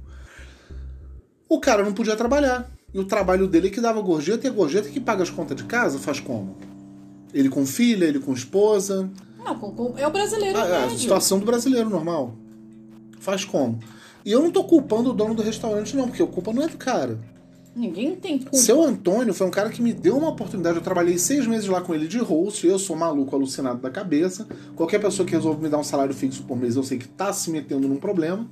[1.50, 2.70] O cara não podia trabalhar.
[2.94, 5.58] E o trabalho dele é que dava gorjeta e a gorjeta que paga as contas
[5.58, 6.56] de casa faz como?
[7.38, 9.10] Ele com filha, ele com esposa,
[9.44, 12.34] Não, com- com- é o brasileiro ah, é, a situação do brasileiro normal.
[13.20, 13.80] Faz como?
[14.26, 16.68] E eu não tô culpando o dono do restaurante, não, porque a culpa não é
[16.68, 17.20] do cara.
[17.76, 18.58] Ninguém tem culpa.
[18.58, 20.78] Seu Antônio foi um cara que me deu uma oportunidade.
[20.78, 22.66] Eu trabalhei seis meses lá com ele de host.
[22.66, 24.48] Eu sou maluco, alucinado da cabeça.
[24.76, 27.32] Qualquer pessoa que resolve me dar um salário fixo por mês, eu sei que tá
[27.32, 28.48] se metendo num problema.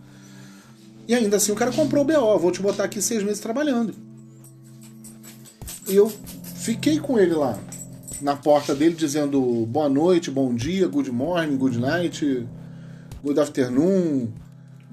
[1.08, 2.38] E ainda assim o cara comprou o BO.
[2.38, 3.96] Vou te botar aqui seis meses trabalhando.
[5.90, 6.12] E eu
[6.56, 7.58] fiquei com ele lá,
[8.22, 12.48] na porta dele, dizendo boa noite, bom dia, good morning, good night,
[13.24, 14.32] good afternoon,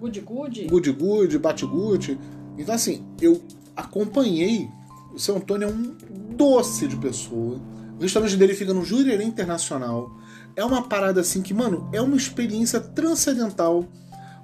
[0.02, 0.66] Good, good.
[0.66, 2.18] good good, bate good.
[2.58, 3.40] Então, assim, eu
[3.76, 4.68] acompanhei.
[5.14, 5.94] O seu Antônio é um
[6.34, 7.60] doce de pessoa.
[7.96, 10.10] O restaurante dele fica no Jurerê Internacional.
[10.56, 13.84] É uma parada assim que, mano, é uma experiência transcendental.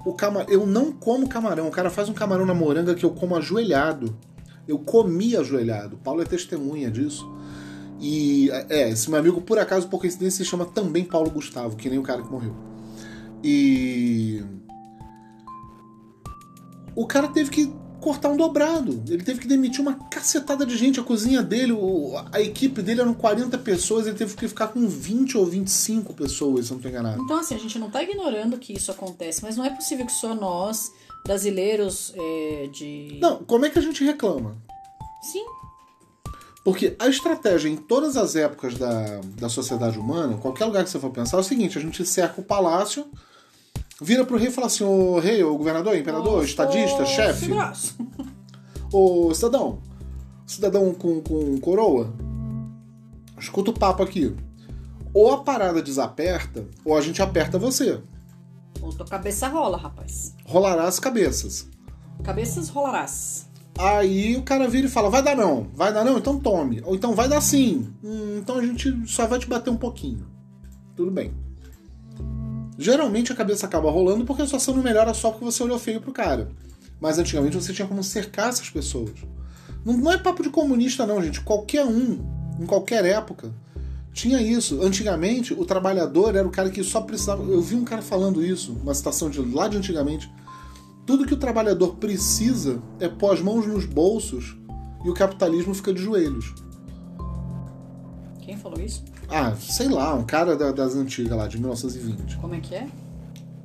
[0.05, 0.45] O cama...
[0.47, 1.67] Eu não como camarão.
[1.67, 4.15] O cara faz um camarão na moranga que eu como ajoelhado.
[4.65, 5.97] Eu comi ajoelhado.
[5.97, 7.29] O Paulo é testemunha disso.
[7.99, 11.89] E, é, esse meu amigo, por acaso, por coincidência, se chama também Paulo Gustavo, que
[11.89, 12.55] nem o cara que morreu.
[13.43, 14.43] E
[16.95, 19.03] o cara teve que cortar um dobrado.
[19.07, 20.99] Ele teve que demitir uma cacetada de gente.
[20.99, 21.73] A cozinha dele,
[22.31, 26.67] a equipe dele eram 40 pessoas, ele teve que ficar com 20 ou 25 pessoas,
[26.67, 27.21] se não tô enganado.
[27.21, 30.11] Então, assim, a gente não tá ignorando que isso acontece, mas não é possível que
[30.11, 30.91] só nós,
[31.25, 33.19] brasileiros é, de.
[33.21, 34.57] Não, como é que a gente reclama?
[35.21, 35.45] Sim,
[36.69, 40.99] Porque a estratégia em todas as épocas da, da sociedade humana, qualquer lugar que você
[40.99, 43.07] for pensar, é o seguinte: a gente cerca o palácio,
[43.99, 47.49] vira pro rei e fala assim: ô rei, ô governador, imperador, Ô, estadista, ô, chefe,
[48.93, 49.81] ô cidadão,
[50.45, 52.13] cidadão com, com coroa,
[53.39, 54.35] escuta o papo aqui.
[55.11, 57.99] Ou a parada desaperta, ou a gente aperta você.
[58.79, 60.35] Ou tua cabeça rola, rapaz.
[60.45, 61.67] Rolará as cabeças.
[62.23, 63.48] Cabeças rolarás.
[63.79, 66.81] Aí o cara vira e fala: vai dar não, vai dar não, então tome.
[66.83, 67.87] Ou então vai dar sim.
[68.03, 70.27] Hum, então a gente só vai te bater um pouquinho.
[70.97, 71.33] Tudo bem.
[72.77, 76.01] Geralmente a cabeça acaba rolando porque a situação não melhora só porque você olhou feio
[76.01, 76.49] pro cara.
[76.99, 79.13] Mas antigamente você tinha como cercar essas pessoas.
[79.85, 81.39] Não, não é papo de comunista, não, gente.
[81.39, 82.19] Qualquer um,
[82.59, 83.53] em qualquer época,
[84.11, 84.81] tinha isso.
[84.81, 87.43] Antigamente, o trabalhador era o cara que só precisava.
[87.43, 90.29] Eu vi um cara falando isso, uma citação de lá de antigamente.
[91.09, 94.55] Tudo que o trabalhador precisa é pôr as mãos nos bolsos
[95.03, 96.53] e o capitalismo fica de joelhos.
[98.39, 99.03] Quem falou isso?
[99.27, 102.37] Ah, sei lá, um cara da- das antigas lá, de 1920.
[102.37, 102.87] Como é que é?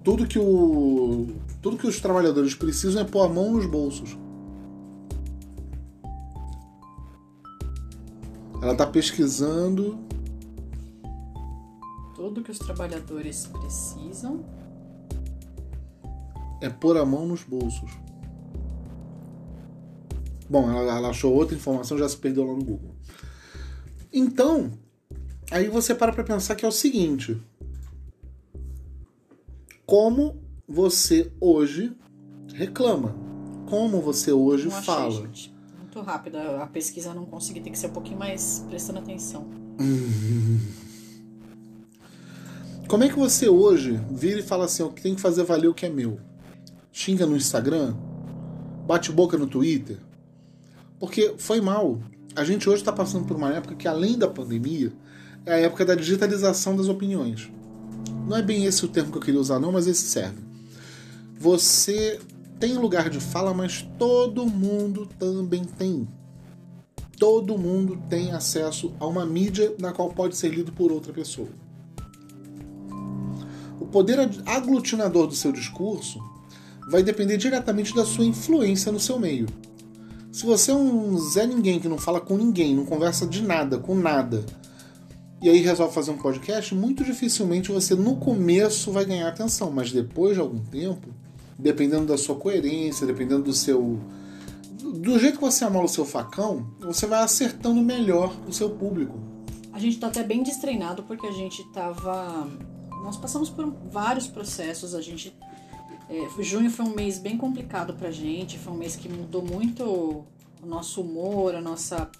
[0.02, 1.26] Tudo que o.
[1.60, 4.16] Tudo que os trabalhadores precisam é pôr a mão nos bolsos.
[8.62, 9.98] Ela tá pesquisando.
[12.16, 14.42] Tudo que os trabalhadores precisam.
[16.64, 17.90] É pôr a mão nos bolsos.
[20.48, 22.94] Bom, ela, ela achou outra informação, já se perdeu lá no Google.
[24.10, 24.72] Então,
[25.50, 27.38] aí você para pra pensar que é o seguinte:
[29.84, 31.94] como você hoje
[32.54, 33.14] reclama?
[33.68, 35.10] Como você hoje Não achei, fala?
[35.10, 35.54] gente.
[35.78, 36.38] Muito rápido.
[36.38, 39.46] A a pesquisa não consegui, tem que ser um pouquinho mais prestando atenção.
[42.88, 45.68] Como é que você hoje vira e fala assim: o que tem que fazer valer
[45.68, 46.18] o que é meu?
[46.96, 47.92] Xinga no Instagram?
[48.86, 49.98] Bate boca no Twitter?
[51.00, 51.98] Porque foi mal.
[52.36, 54.92] A gente hoje está passando por uma época que, além da pandemia,
[55.44, 57.50] é a época da digitalização das opiniões.
[58.28, 60.38] Não é bem esse o termo que eu queria usar, não, mas esse serve.
[61.36, 62.20] Você
[62.60, 66.06] tem lugar de fala, mas todo mundo também tem.
[67.18, 71.48] Todo mundo tem acesso a uma mídia na qual pode ser lido por outra pessoa.
[73.80, 76.20] O poder aglutinador do seu discurso
[76.88, 79.46] vai depender diretamente da sua influência no seu meio.
[80.32, 83.78] Se você é um Zé Ninguém que não fala com ninguém, não conversa de nada,
[83.78, 84.44] com nada,
[85.44, 89.92] e aí resolve fazer um podcast, muito dificilmente você no começo vai ganhar atenção, mas
[89.92, 91.08] depois de algum tempo,
[91.58, 94.00] dependendo da sua coerência, dependendo do seu.
[94.80, 99.18] do jeito que você amola o seu facão, você vai acertando melhor o seu público.
[99.70, 102.48] A gente tá até bem destreinado porque a gente tava.
[103.02, 105.36] Nós passamos por vários processos, a gente.
[106.08, 109.84] É, junho foi um mês bem complicado pra gente, foi um mês que mudou muito
[109.84, 112.10] o nosso humor, a nossa.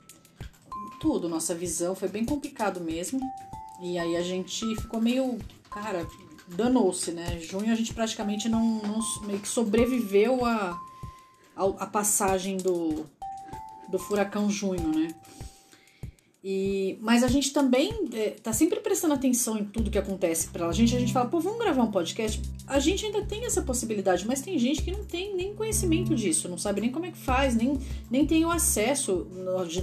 [1.00, 3.20] tudo, nossa visão, foi bem complicado mesmo.
[3.80, 5.38] E aí a gente ficou meio.
[5.70, 6.06] Cara,
[6.48, 7.38] danou-se, né?
[7.40, 10.78] Junho a gente praticamente não, não meio que sobreviveu a,
[11.56, 13.04] a, a passagem do,
[13.88, 15.08] do furacão junho, né?
[16.46, 20.70] E, mas a gente também é, tá sempre prestando atenção em tudo que acontece pra
[20.72, 20.94] gente.
[20.94, 22.38] A gente fala, pô, vamos gravar um podcast.
[22.66, 26.46] A gente ainda tem essa possibilidade, mas tem gente que não tem nem conhecimento disso,
[26.46, 27.78] não sabe nem como é que faz, nem,
[28.10, 29.26] nem tem o acesso.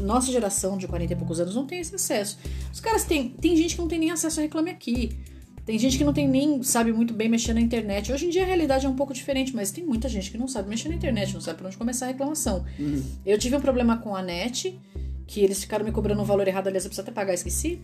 [0.04, 2.38] Nossa geração de 40 e poucos anos não tem esse acesso.
[2.71, 3.30] Os caras têm.
[3.30, 5.17] Tem gente que não tem nem acesso a Reclame Aqui.
[5.65, 8.12] Tem gente que não tem nem sabe muito bem mexer na internet.
[8.12, 10.47] Hoje em dia a realidade é um pouco diferente, mas tem muita gente que não
[10.47, 12.65] sabe mexer na internet, não sabe por onde começar a reclamação.
[12.78, 13.04] Uhum.
[13.26, 14.80] Eu tive um problema com a net
[15.31, 17.81] que eles ficaram me cobrando um valor errado, aliás, eu preciso até pagar, esqueci.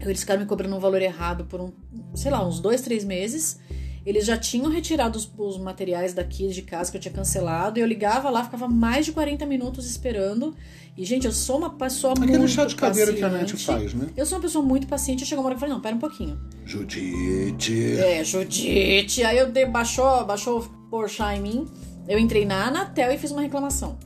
[0.00, 1.70] Eles ficaram me cobrando um valor errado por um,
[2.14, 3.60] sei lá, uns dois, três meses.
[4.06, 7.78] Eles já tinham retirado os, os, materiais daqui de casa que eu tinha cancelado.
[7.78, 10.56] E eu ligava lá, ficava mais de 40 minutos esperando.
[10.96, 13.30] E, gente, eu sou uma pessoa Aquele muito chá de cadeira paciente.
[13.30, 14.08] que a net faz, né?
[14.16, 15.20] Eu sou uma pessoa muito paciente.
[15.20, 16.40] Eu chegou uma hora eu falei, não, pera um pouquinho.
[16.64, 17.98] Judite.
[17.98, 19.22] É, Judite.
[19.24, 21.66] Aí eu baixou, baixou o Porsche em mim.
[22.08, 23.98] Eu entrei na Anatel e fiz uma reclamação.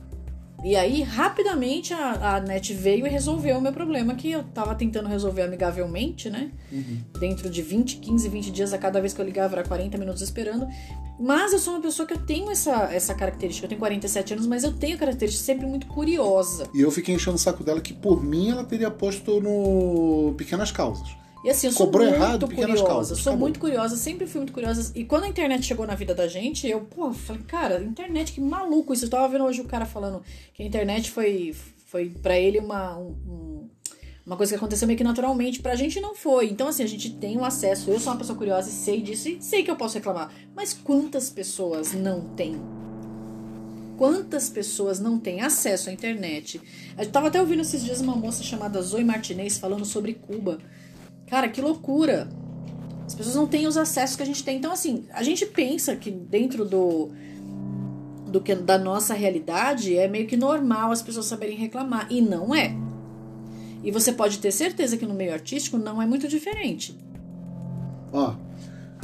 [0.63, 4.75] E aí, rapidamente, a, a net veio e resolveu o meu problema, que eu tava
[4.75, 6.51] tentando resolver amigavelmente, né?
[6.71, 7.01] Uhum.
[7.19, 10.21] Dentro de 20, 15, 20 dias, a cada vez que eu ligava era 40 minutos
[10.21, 10.67] esperando.
[11.19, 13.65] Mas eu sou uma pessoa que eu tenho essa, essa característica.
[13.65, 16.67] Eu tenho 47 anos, mas eu tenho a característica sempre muito curiosa.
[16.73, 20.71] E eu fiquei enchendo o saco dela que, por mim, ela teria posto no Pequenas
[20.71, 21.20] Causas.
[21.43, 22.83] E assim, eu sou Cobrou muito errado, curiosa.
[22.85, 23.47] causas, sou acabou.
[23.47, 24.91] muito curiosa, sempre fui muito curiosa.
[24.95, 28.39] E quando a internet chegou na vida da gente, eu, pô, falei, cara, internet, que
[28.41, 29.05] maluco isso.
[29.05, 30.21] Eu tava vendo hoje o cara falando
[30.53, 31.55] que a internet foi,
[31.87, 33.69] foi para ele uma, um- um-
[34.23, 35.61] uma coisa que aconteceu meio que naturalmente.
[35.61, 36.47] Pra gente não foi.
[36.51, 37.89] Então, assim, a gente tem o acesso.
[37.89, 40.31] Eu sou uma pessoa curiosa e sei disso e sei que eu posso reclamar.
[40.55, 42.61] Mas quantas pessoas não têm?
[43.97, 46.59] Quantas pessoas não têm acesso à internet?
[46.97, 50.57] Eu tava até ouvindo esses dias uma moça chamada Zoe Martinez falando sobre Cuba.
[51.31, 52.27] Cara, que loucura!
[53.07, 54.57] As pessoas não têm os acessos que a gente tem.
[54.57, 57.09] Então, assim, a gente pensa que dentro do,
[58.27, 62.05] do que da nossa realidade é meio que normal as pessoas saberem reclamar.
[62.09, 62.75] E não é.
[63.81, 66.97] E você pode ter certeza que no meio artístico não é muito diferente.
[68.11, 68.33] Ó,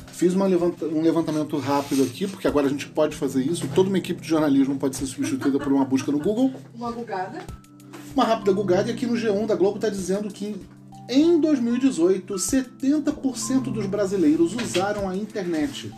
[0.07, 3.69] fiz uma levanta- um levantamento rápido aqui, porque agora a gente pode fazer isso.
[3.73, 6.51] Toda uma equipe de jornalismo pode ser substituída por uma busca no Google.
[6.75, 7.39] Uma bugada.
[8.13, 10.57] Uma rápida gugada e aqui no G1 da Globo está dizendo que
[11.09, 15.91] em 2018, 70% dos brasileiros usaram a internet.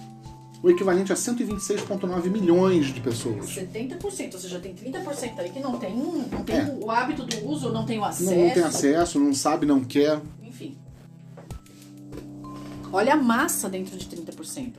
[0.61, 3.45] O equivalente a 126,9 milhões de pessoas.
[3.45, 6.77] 70%, ou seja, tem 30% aí que não tem, não tem É.
[6.81, 8.29] o hábito do uso, não tem o acesso.
[8.29, 10.19] Não, não tem acesso, não sabe, não quer.
[10.43, 10.77] Enfim.
[12.91, 14.73] Olha a massa dentro de 30%.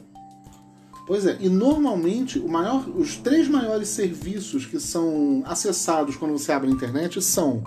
[1.06, 6.68] Pois é, e normalmente maior, os três maiores serviços que são acessados quando você abre
[6.68, 7.64] a internet são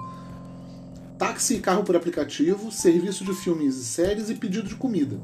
[1.24, 5.20] táxi e carro por aplicativo, serviço de filmes e séries e pedido de comida.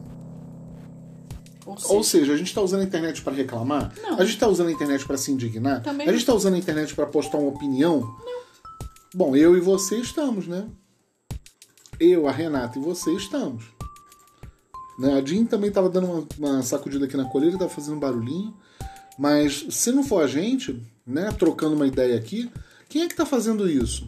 [1.66, 3.94] Ou seja, Ou seja, a gente está usando a internet para reclamar?
[4.02, 4.14] Não.
[4.14, 5.84] A gente está usando a internet para se indignar?
[5.84, 8.00] Também a gente está usando a internet para postar uma opinião?
[8.00, 8.40] Não.
[9.14, 10.68] Bom, eu e você estamos, né?
[12.00, 13.66] Eu, a Renata e você estamos.
[14.98, 15.14] Né?
[15.14, 18.56] A Jean também estava dando uma, uma sacudida aqui na colheita, estava fazendo um barulhinho.
[19.18, 22.50] Mas se não for a gente, né, trocando uma ideia aqui,
[22.88, 24.08] quem é que está fazendo isso?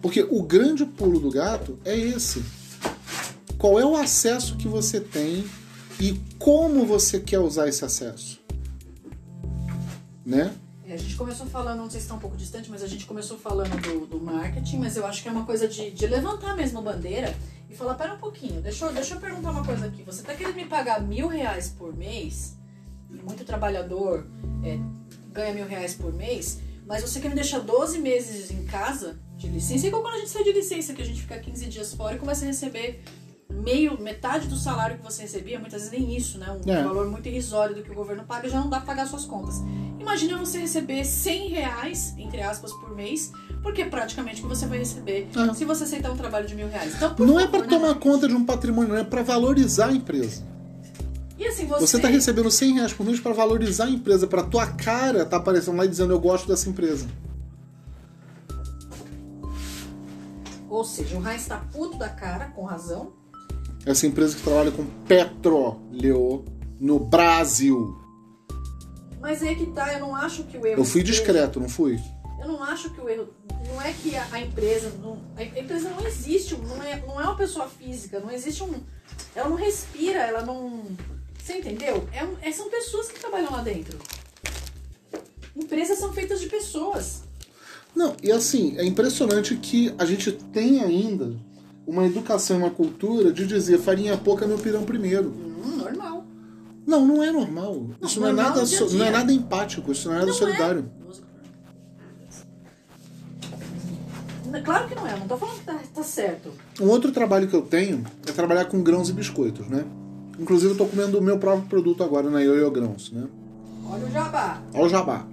[0.00, 2.44] Porque o grande pulo do gato é esse.
[3.56, 5.44] Qual é o acesso que você tem
[5.98, 8.40] e como você quer usar esse acesso?
[10.24, 10.54] Né?
[10.86, 13.04] É, a gente começou falando, não sei se está um pouco distante, mas a gente
[13.04, 16.56] começou falando do, do marketing, mas eu acho que é uma coisa de, de levantar
[16.56, 17.34] mesmo a bandeira
[17.68, 20.02] e falar, pera um pouquinho, deixa eu, deixa eu perguntar uma coisa aqui.
[20.04, 22.56] Você está querendo me pagar mil reais por mês?
[23.10, 24.26] E muito trabalhador
[24.64, 24.78] é,
[25.32, 26.58] ganha mil reais por mês,
[26.88, 29.86] mas você quer me deixar 12 meses em casa de licença?
[29.86, 32.18] Igual quando a gente sai de licença, que a gente fica 15 dias fora e
[32.18, 33.02] começa a receber
[33.50, 36.46] meio, metade do salário que você recebia, muitas vezes nem isso, né?
[36.64, 36.82] Um É.
[36.82, 39.56] valor muito irrisório do que o governo paga, já não dá pra pagar suas contas.
[39.98, 43.32] Imagina você receber 100 reais, entre aspas, por mês,
[43.62, 45.54] porque é praticamente o que você vai receber É.
[45.54, 46.94] se você aceitar um trabalho de mil reais.
[46.94, 47.78] Então, Não é favor, para né?
[47.78, 50.46] tomar conta de um patrimônio, não é para valorizar a empresa.
[51.38, 51.86] E assim, você...
[51.86, 55.36] Você está recebendo 100 reais por mês para valorizar a empresa, para tua cara tá
[55.36, 57.06] aparecendo lá e dizendo eu gosto dessa empresa.
[60.68, 63.12] Ou seja, o Heinz tá puto da cara, com razão.
[63.86, 66.44] Essa empresa que trabalha com petróleo
[66.78, 67.96] no Brasil.
[69.20, 70.80] Mas é que tá, eu não acho que o erro...
[70.80, 71.98] Eu fui discreto, não fui?
[72.40, 73.28] Eu não acho que o erro.
[73.68, 74.92] Não é que a, a empresa.
[75.02, 78.74] Não, a empresa não existe, não é, não é uma pessoa física, não existe um.
[79.34, 80.84] Ela não respira, ela não.
[81.48, 82.06] Você entendeu?
[82.12, 83.96] É, um- é- são pessoas que trabalham lá dentro.
[85.56, 87.22] Empresas são feitas de pessoas.
[87.96, 91.34] Não, e assim, é impressionante que a gente tem ainda
[91.86, 95.30] uma educação e uma cultura de dizer farinha pouca, meu pirão primeiro.
[95.30, 96.22] Hum, normal.
[96.86, 97.86] Não, não é normal.
[97.98, 99.18] Não, isso não é, normal nada, dia a so- não é dia.
[99.18, 100.90] nada empático, isso não é nada Não solidário.
[104.52, 104.60] é.
[104.60, 106.52] Claro que não é, não tô falando que tá, tá certo.
[106.78, 109.86] Um outro trabalho que eu tenho é trabalhar com grãos e biscoitos, né?
[110.38, 113.24] Inclusive eu tô comendo o meu próprio produto agora na Yoyo Grãos, né?
[113.90, 114.62] Olha o jabá.
[114.72, 115.26] Olha o jabá.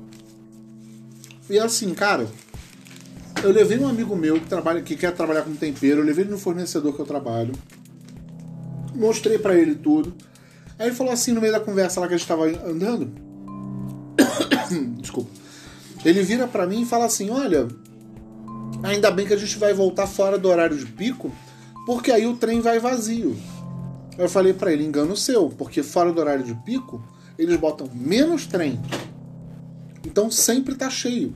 [1.50, 2.28] E assim, cara,
[3.44, 6.32] eu levei um amigo meu que trabalha, que quer trabalhar com tempero, eu levei ele
[6.32, 7.54] no fornecedor que eu trabalho,
[8.96, 10.14] mostrei pra ele tudo.
[10.80, 13.12] Aí ele falou assim no meio da conversa lá que a gente tava andando,
[15.00, 15.30] desculpa.
[16.04, 17.68] Ele vira pra mim e fala assim: "Olha,
[18.82, 21.32] ainda bem que a gente vai voltar fora do horário de pico,
[21.86, 23.36] porque aí o trem vai vazio".
[24.18, 27.04] Eu falei pra ele: "Engano seu, porque fora do horário de pico,
[27.38, 28.80] eles botam menos trem.
[30.06, 31.36] Então sempre tá cheio".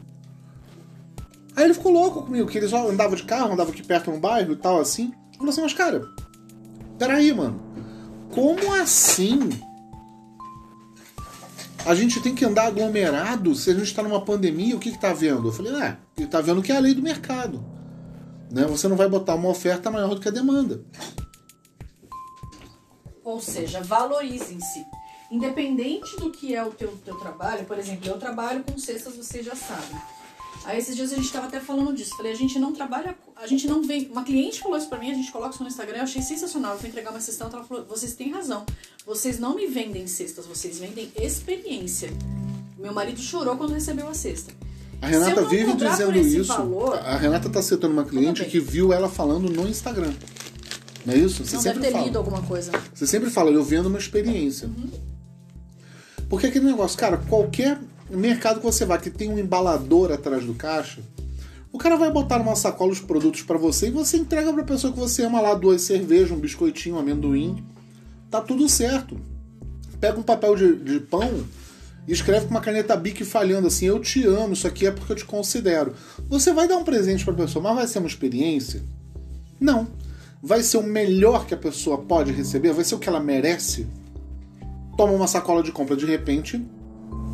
[1.55, 4.53] Aí ele ficou louco comigo, que eles andavam de carro, andavam aqui perto no bairro
[4.53, 5.13] e tal assim.
[5.33, 6.07] Eu falei assim: "Mas cara,
[6.97, 7.59] peraí, mano.
[8.31, 9.49] Como assim?"
[11.85, 14.99] A gente tem que andar aglomerado se a gente está numa pandemia, o que que
[14.99, 15.47] tá vendo?
[15.47, 17.63] Eu falei, ah, ele tá vendo que é a lei do mercado.
[18.51, 18.65] Né?
[18.65, 20.83] Você não vai botar uma oferta maior do que a demanda.
[23.29, 24.85] Ou seja, valorizem-se.
[25.31, 29.45] Independente do que é o teu, teu trabalho, por exemplo, eu trabalho com cestas, vocês
[29.45, 30.01] já sabem.
[30.65, 32.17] Aí esses dias a gente estava até falando disso.
[32.17, 34.09] Falei, a gente não trabalha a gente não vem.
[34.11, 36.73] Uma cliente falou isso pra mim, a gente coloca isso no Instagram, eu achei sensacional.
[36.73, 38.65] Eu fui entregar uma cesta, ela falou: vocês têm razão.
[39.05, 42.09] Vocês não me vendem cestas, vocês vendem experiência.
[42.77, 44.51] Meu marido chorou quando recebeu a cesta.
[45.01, 46.53] A Renata vive dizendo isso.
[46.53, 50.13] valor- a Renata tá citando uma cliente que viu ela falando no Instagram.
[51.05, 51.45] Não é isso?
[51.45, 52.05] Você não deve sempre ter fala.
[52.05, 52.71] lido alguma coisa.
[52.93, 54.67] Você sempre fala, eu vendo uma experiência.
[54.67, 54.89] Uhum.
[56.29, 57.79] Porque aquele negócio, cara, qualquer
[58.09, 61.01] mercado que você vá que tem um embalador atrás do caixa,
[61.71, 64.91] o cara vai botar numa sacola os produtos pra você e você entrega pra pessoa
[64.91, 67.63] que você ama lá duas cervejas, um biscoitinho, um amendoim.
[68.29, 69.19] Tá tudo certo.
[69.99, 71.43] Pega um papel de, de pão
[72.07, 75.11] e escreve com uma caneta bic falhando assim: Eu te amo, isso aqui é porque
[75.11, 75.93] eu te considero.
[76.27, 78.81] Você vai dar um presente pra pessoa, mas vai ser uma experiência?
[79.59, 79.87] Não.
[80.41, 82.71] Vai ser o melhor que a pessoa pode receber?
[82.71, 83.87] Vai ser o que ela merece?
[84.95, 86.65] Toma uma sacola de compra de repente,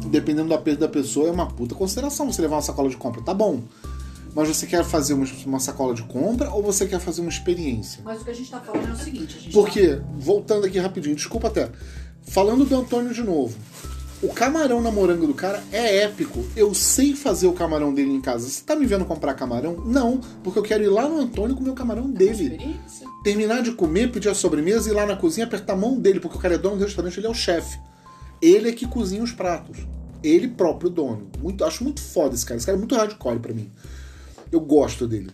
[0.08, 3.22] dependendo do aperto da pessoa, é uma puta consideração você levar uma sacola de compra,
[3.22, 3.62] tá bom.
[4.34, 8.02] Mas você quer fazer uma, sacola de compra ou você quer fazer uma experiência?
[8.04, 10.78] Mas o que a gente tá falando é o seguinte, a gente Porque, voltando aqui
[10.78, 11.72] rapidinho, desculpa até.
[12.24, 13.56] Falando do Antônio de novo.
[14.24, 16.44] O camarão na moranga do cara é épico.
[16.56, 18.48] Eu sei fazer o camarão dele em casa.
[18.48, 19.76] Você tá me vendo comprar camarão?
[19.86, 22.78] Não, porque eu quero ir lá no Antônio comer o camarão tá dele.
[23.24, 26.38] Terminar de comer, pedir a sobremesa, ir lá na cozinha apertar a mão dele, porque
[26.38, 27.78] o cara é dono do restaurante, ele é o chefe.
[28.42, 29.80] Ele é que cozinha os pratos.
[30.24, 31.28] Ele próprio dono.
[31.42, 32.58] Muito, acho muito foda esse cara.
[32.58, 33.70] Esse cara é muito hardcore pra mim.
[34.52, 35.32] Eu gosto dele.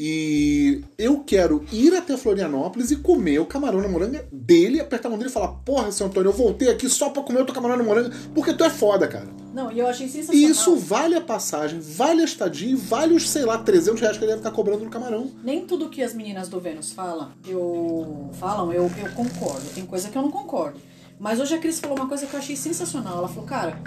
[0.00, 5.10] E eu quero ir até Florianópolis e comer o camarão na moranga dele, apertar a
[5.10, 7.52] mão dele e falar: Porra, seu Antônio, eu voltei aqui só pra comer o teu
[7.52, 9.26] camarão na moranga, porque tu é foda, cara.
[9.52, 10.50] Não, e eu achei E sensacional.
[10.50, 14.22] isso vale a passagem, vale a estadia e vale os, sei lá, 300 reais que
[14.22, 15.32] ele deve estar cobrando no camarão.
[15.42, 19.66] Nem tudo que as meninas do Vênus falam, eu falam, eu, eu concordo.
[19.74, 20.78] Tem coisa que eu não concordo.
[21.18, 23.18] Mas hoje a Cris falou uma coisa que eu achei sensacional.
[23.18, 23.82] Ela falou, cara,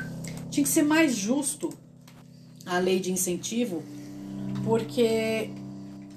[0.49, 1.70] tinha que ser mais justo
[2.66, 3.82] a lei de incentivo,
[4.66, 5.49] porque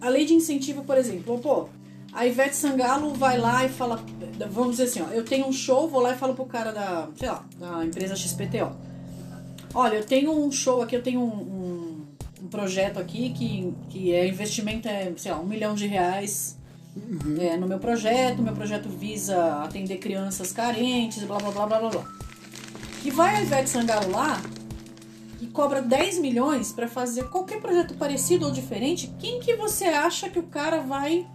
[0.05, 1.67] a lei de incentivo, por exemplo, pô,
[2.13, 4.05] a Ivete Sangalo vai lá e fala,
[4.51, 7.09] vamos dizer assim, ó, eu tenho um show, vou lá e falo pro cara da,
[7.17, 8.71] sei lá, da empresa XPTO.
[9.75, 12.07] Olha, eu tenho um show aqui, eu tenho um, um,
[12.45, 16.57] um projeto aqui que, que é investimento, é, sei lá, um milhão de reais
[17.41, 18.43] é, no meu projeto.
[18.43, 22.05] Meu projeto visa atender crianças carentes, blá blá blá blá blá blá.
[23.05, 24.41] E vai a Ivete Sangalo lá
[25.45, 29.13] e cobra 10 milhões pra fazer qualquer projeto parecido ou diferente.
[29.19, 31.27] Quem que você acha que o cara vai.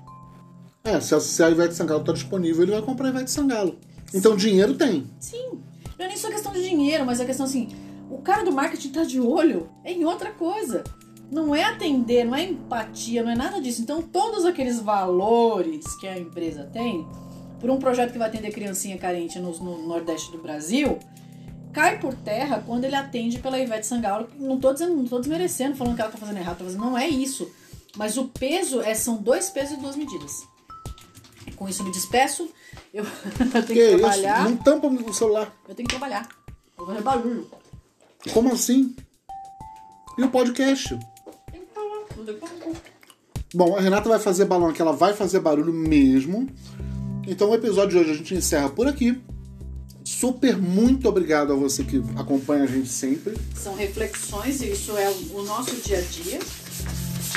[0.84, 3.78] É, se a, se a Ivete Sangalo tá disponível, ele vai comprar a Ivete Sangalo.
[4.14, 5.07] Então dinheiro tem.
[5.20, 5.60] Sim,
[5.97, 7.70] não é nem só questão de dinheiro, mas é questão assim:
[8.10, 10.84] o cara do marketing tá de olho em outra coisa.
[11.32, 13.84] Não é atender, não é empatia, não é nada disso.
[13.84, 17.05] Então, todos aqueles valores que a empresa tem,
[17.60, 20.97] por um projeto que vai atender criancinha carente no, no Nordeste do Brasil,
[21.74, 24.30] cai por terra quando ele atende pela Ivete Sangalo.
[24.38, 27.49] Não tô dizendo, não tô desmerecendo, falando que ela tá fazendo errado, não é isso.
[27.97, 30.32] Mas o peso é, são dois pesos e duas medidas.
[31.55, 32.49] Com isso eu me despeço.
[32.93, 33.05] Eu
[33.51, 33.97] tenho que, Que isso?
[33.97, 34.43] trabalhar.
[34.49, 35.53] Não tampa o celular.
[35.67, 36.28] Eu tenho que trabalhar.
[36.78, 37.49] Vou fazer barulho.
[38.34, 38.95] Como assim?
[40.17, 40.89] E o podcast?
[41.51, 42.05] Tem que falar.
[42.15, 42.76] Não tem como.
[43.53, 46.47] Bom, a Renata vai fazer balão aqui, ela vai fazer barulho mesmo.
[47.28, 49.20] Então o episódio de hoje a gente encerra por aqui.
[50.10, 53.38] Super muito obrigado a você que acompanha a gente sempre.
[53.55, 56.39] São reflexões e isso é o nosso dia a dia.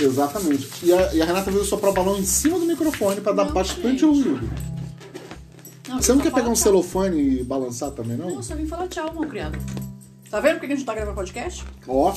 [0.01, 0.71] Exatamente.
[0.83, 3.45] E a, e a Renata veio soprar o balão em cima do microfone para dar
[3.45, 4.51] Não, bastante ruído.
[5.97, 6.57] Você não quer pegar um tchau.
[6.57, 8.31] celofane e balançar também, não?
[8.31, 9.59] Não, só vim falar tchau, meu criado.
[10.31, 11.63] Tá vendo por que a gente tá gravando podcast?
[11.87, 12.15] Ó.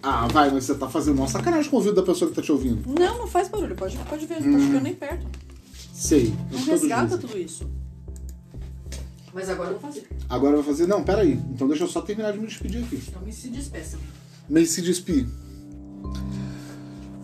[0.00, 2.40] Ah, vai, mas você tá fazendo uma sacanagem com o ouvido da pessoa que tá
[2.40, 2.88] te ouvindo.
[2.88, 3.74] Não, não faz barulho.
[3.74, 5.26] Pode, pode ver, não tá chegando nem perto.
[5.92, 6.32] Sei.
[6.52, 7.68] Não resgata tudo isso.
[9.34, 10.06] Mas agora eu vou fazer.
[10.30, 10.86] Agora vai fazer.
[10.86, 11.32] Não, peraí.
[11.52, 13.02] Então deixa eu só terminar de me despedir aqui.
[13.08, 13.98] Então me se despeça.
[14.48, 15.26] May se despedir.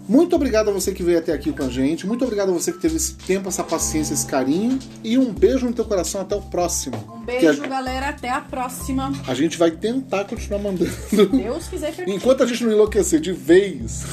[0.08, 2.04] Muito obrigado a você que veio até aqui com a gente.
[2.04, 4.76] Muito obrigado a você que teve esse tempo, essa paciência, esse carinho.
[5.04, 6.20] E um beijo no teu coração.
[6.20, 6.96] Até o próximo.
[7.14, 8.08] Um Que beijo, a, galera.
[8.08, 9.12] Até a próxima.
[9.24, 10.90] a gente vai tentar continuar mandando.
[11.30, 12.16] Deus quiser permitir.
[12.16, 14.04] Enquanto a gente não enlouquecer de vez.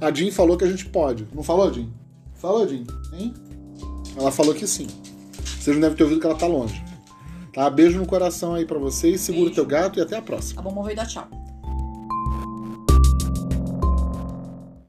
[0.00, 1.28] A Jean falou que a gente pode.
[1.34, 1.88] Não falou, Jean?
[2.36, 2.84] Falou, Jean?
[3.12, 3.34] Hein?
[4.16, 4.86] Ela falou que sim.
[5.60, 6.82] Vocês não devem ter ouvido que ela tá longe.
[7.52, 7.68] Tá?
[7.68, 9.20] Beijo no coração aí pra vocês.
[9.20, 9.54] Segura o Beijo.
[9.56, 10.62] teu gato e até a próxima.
[10.62, 11.28] Tá bom, vou dar tchau.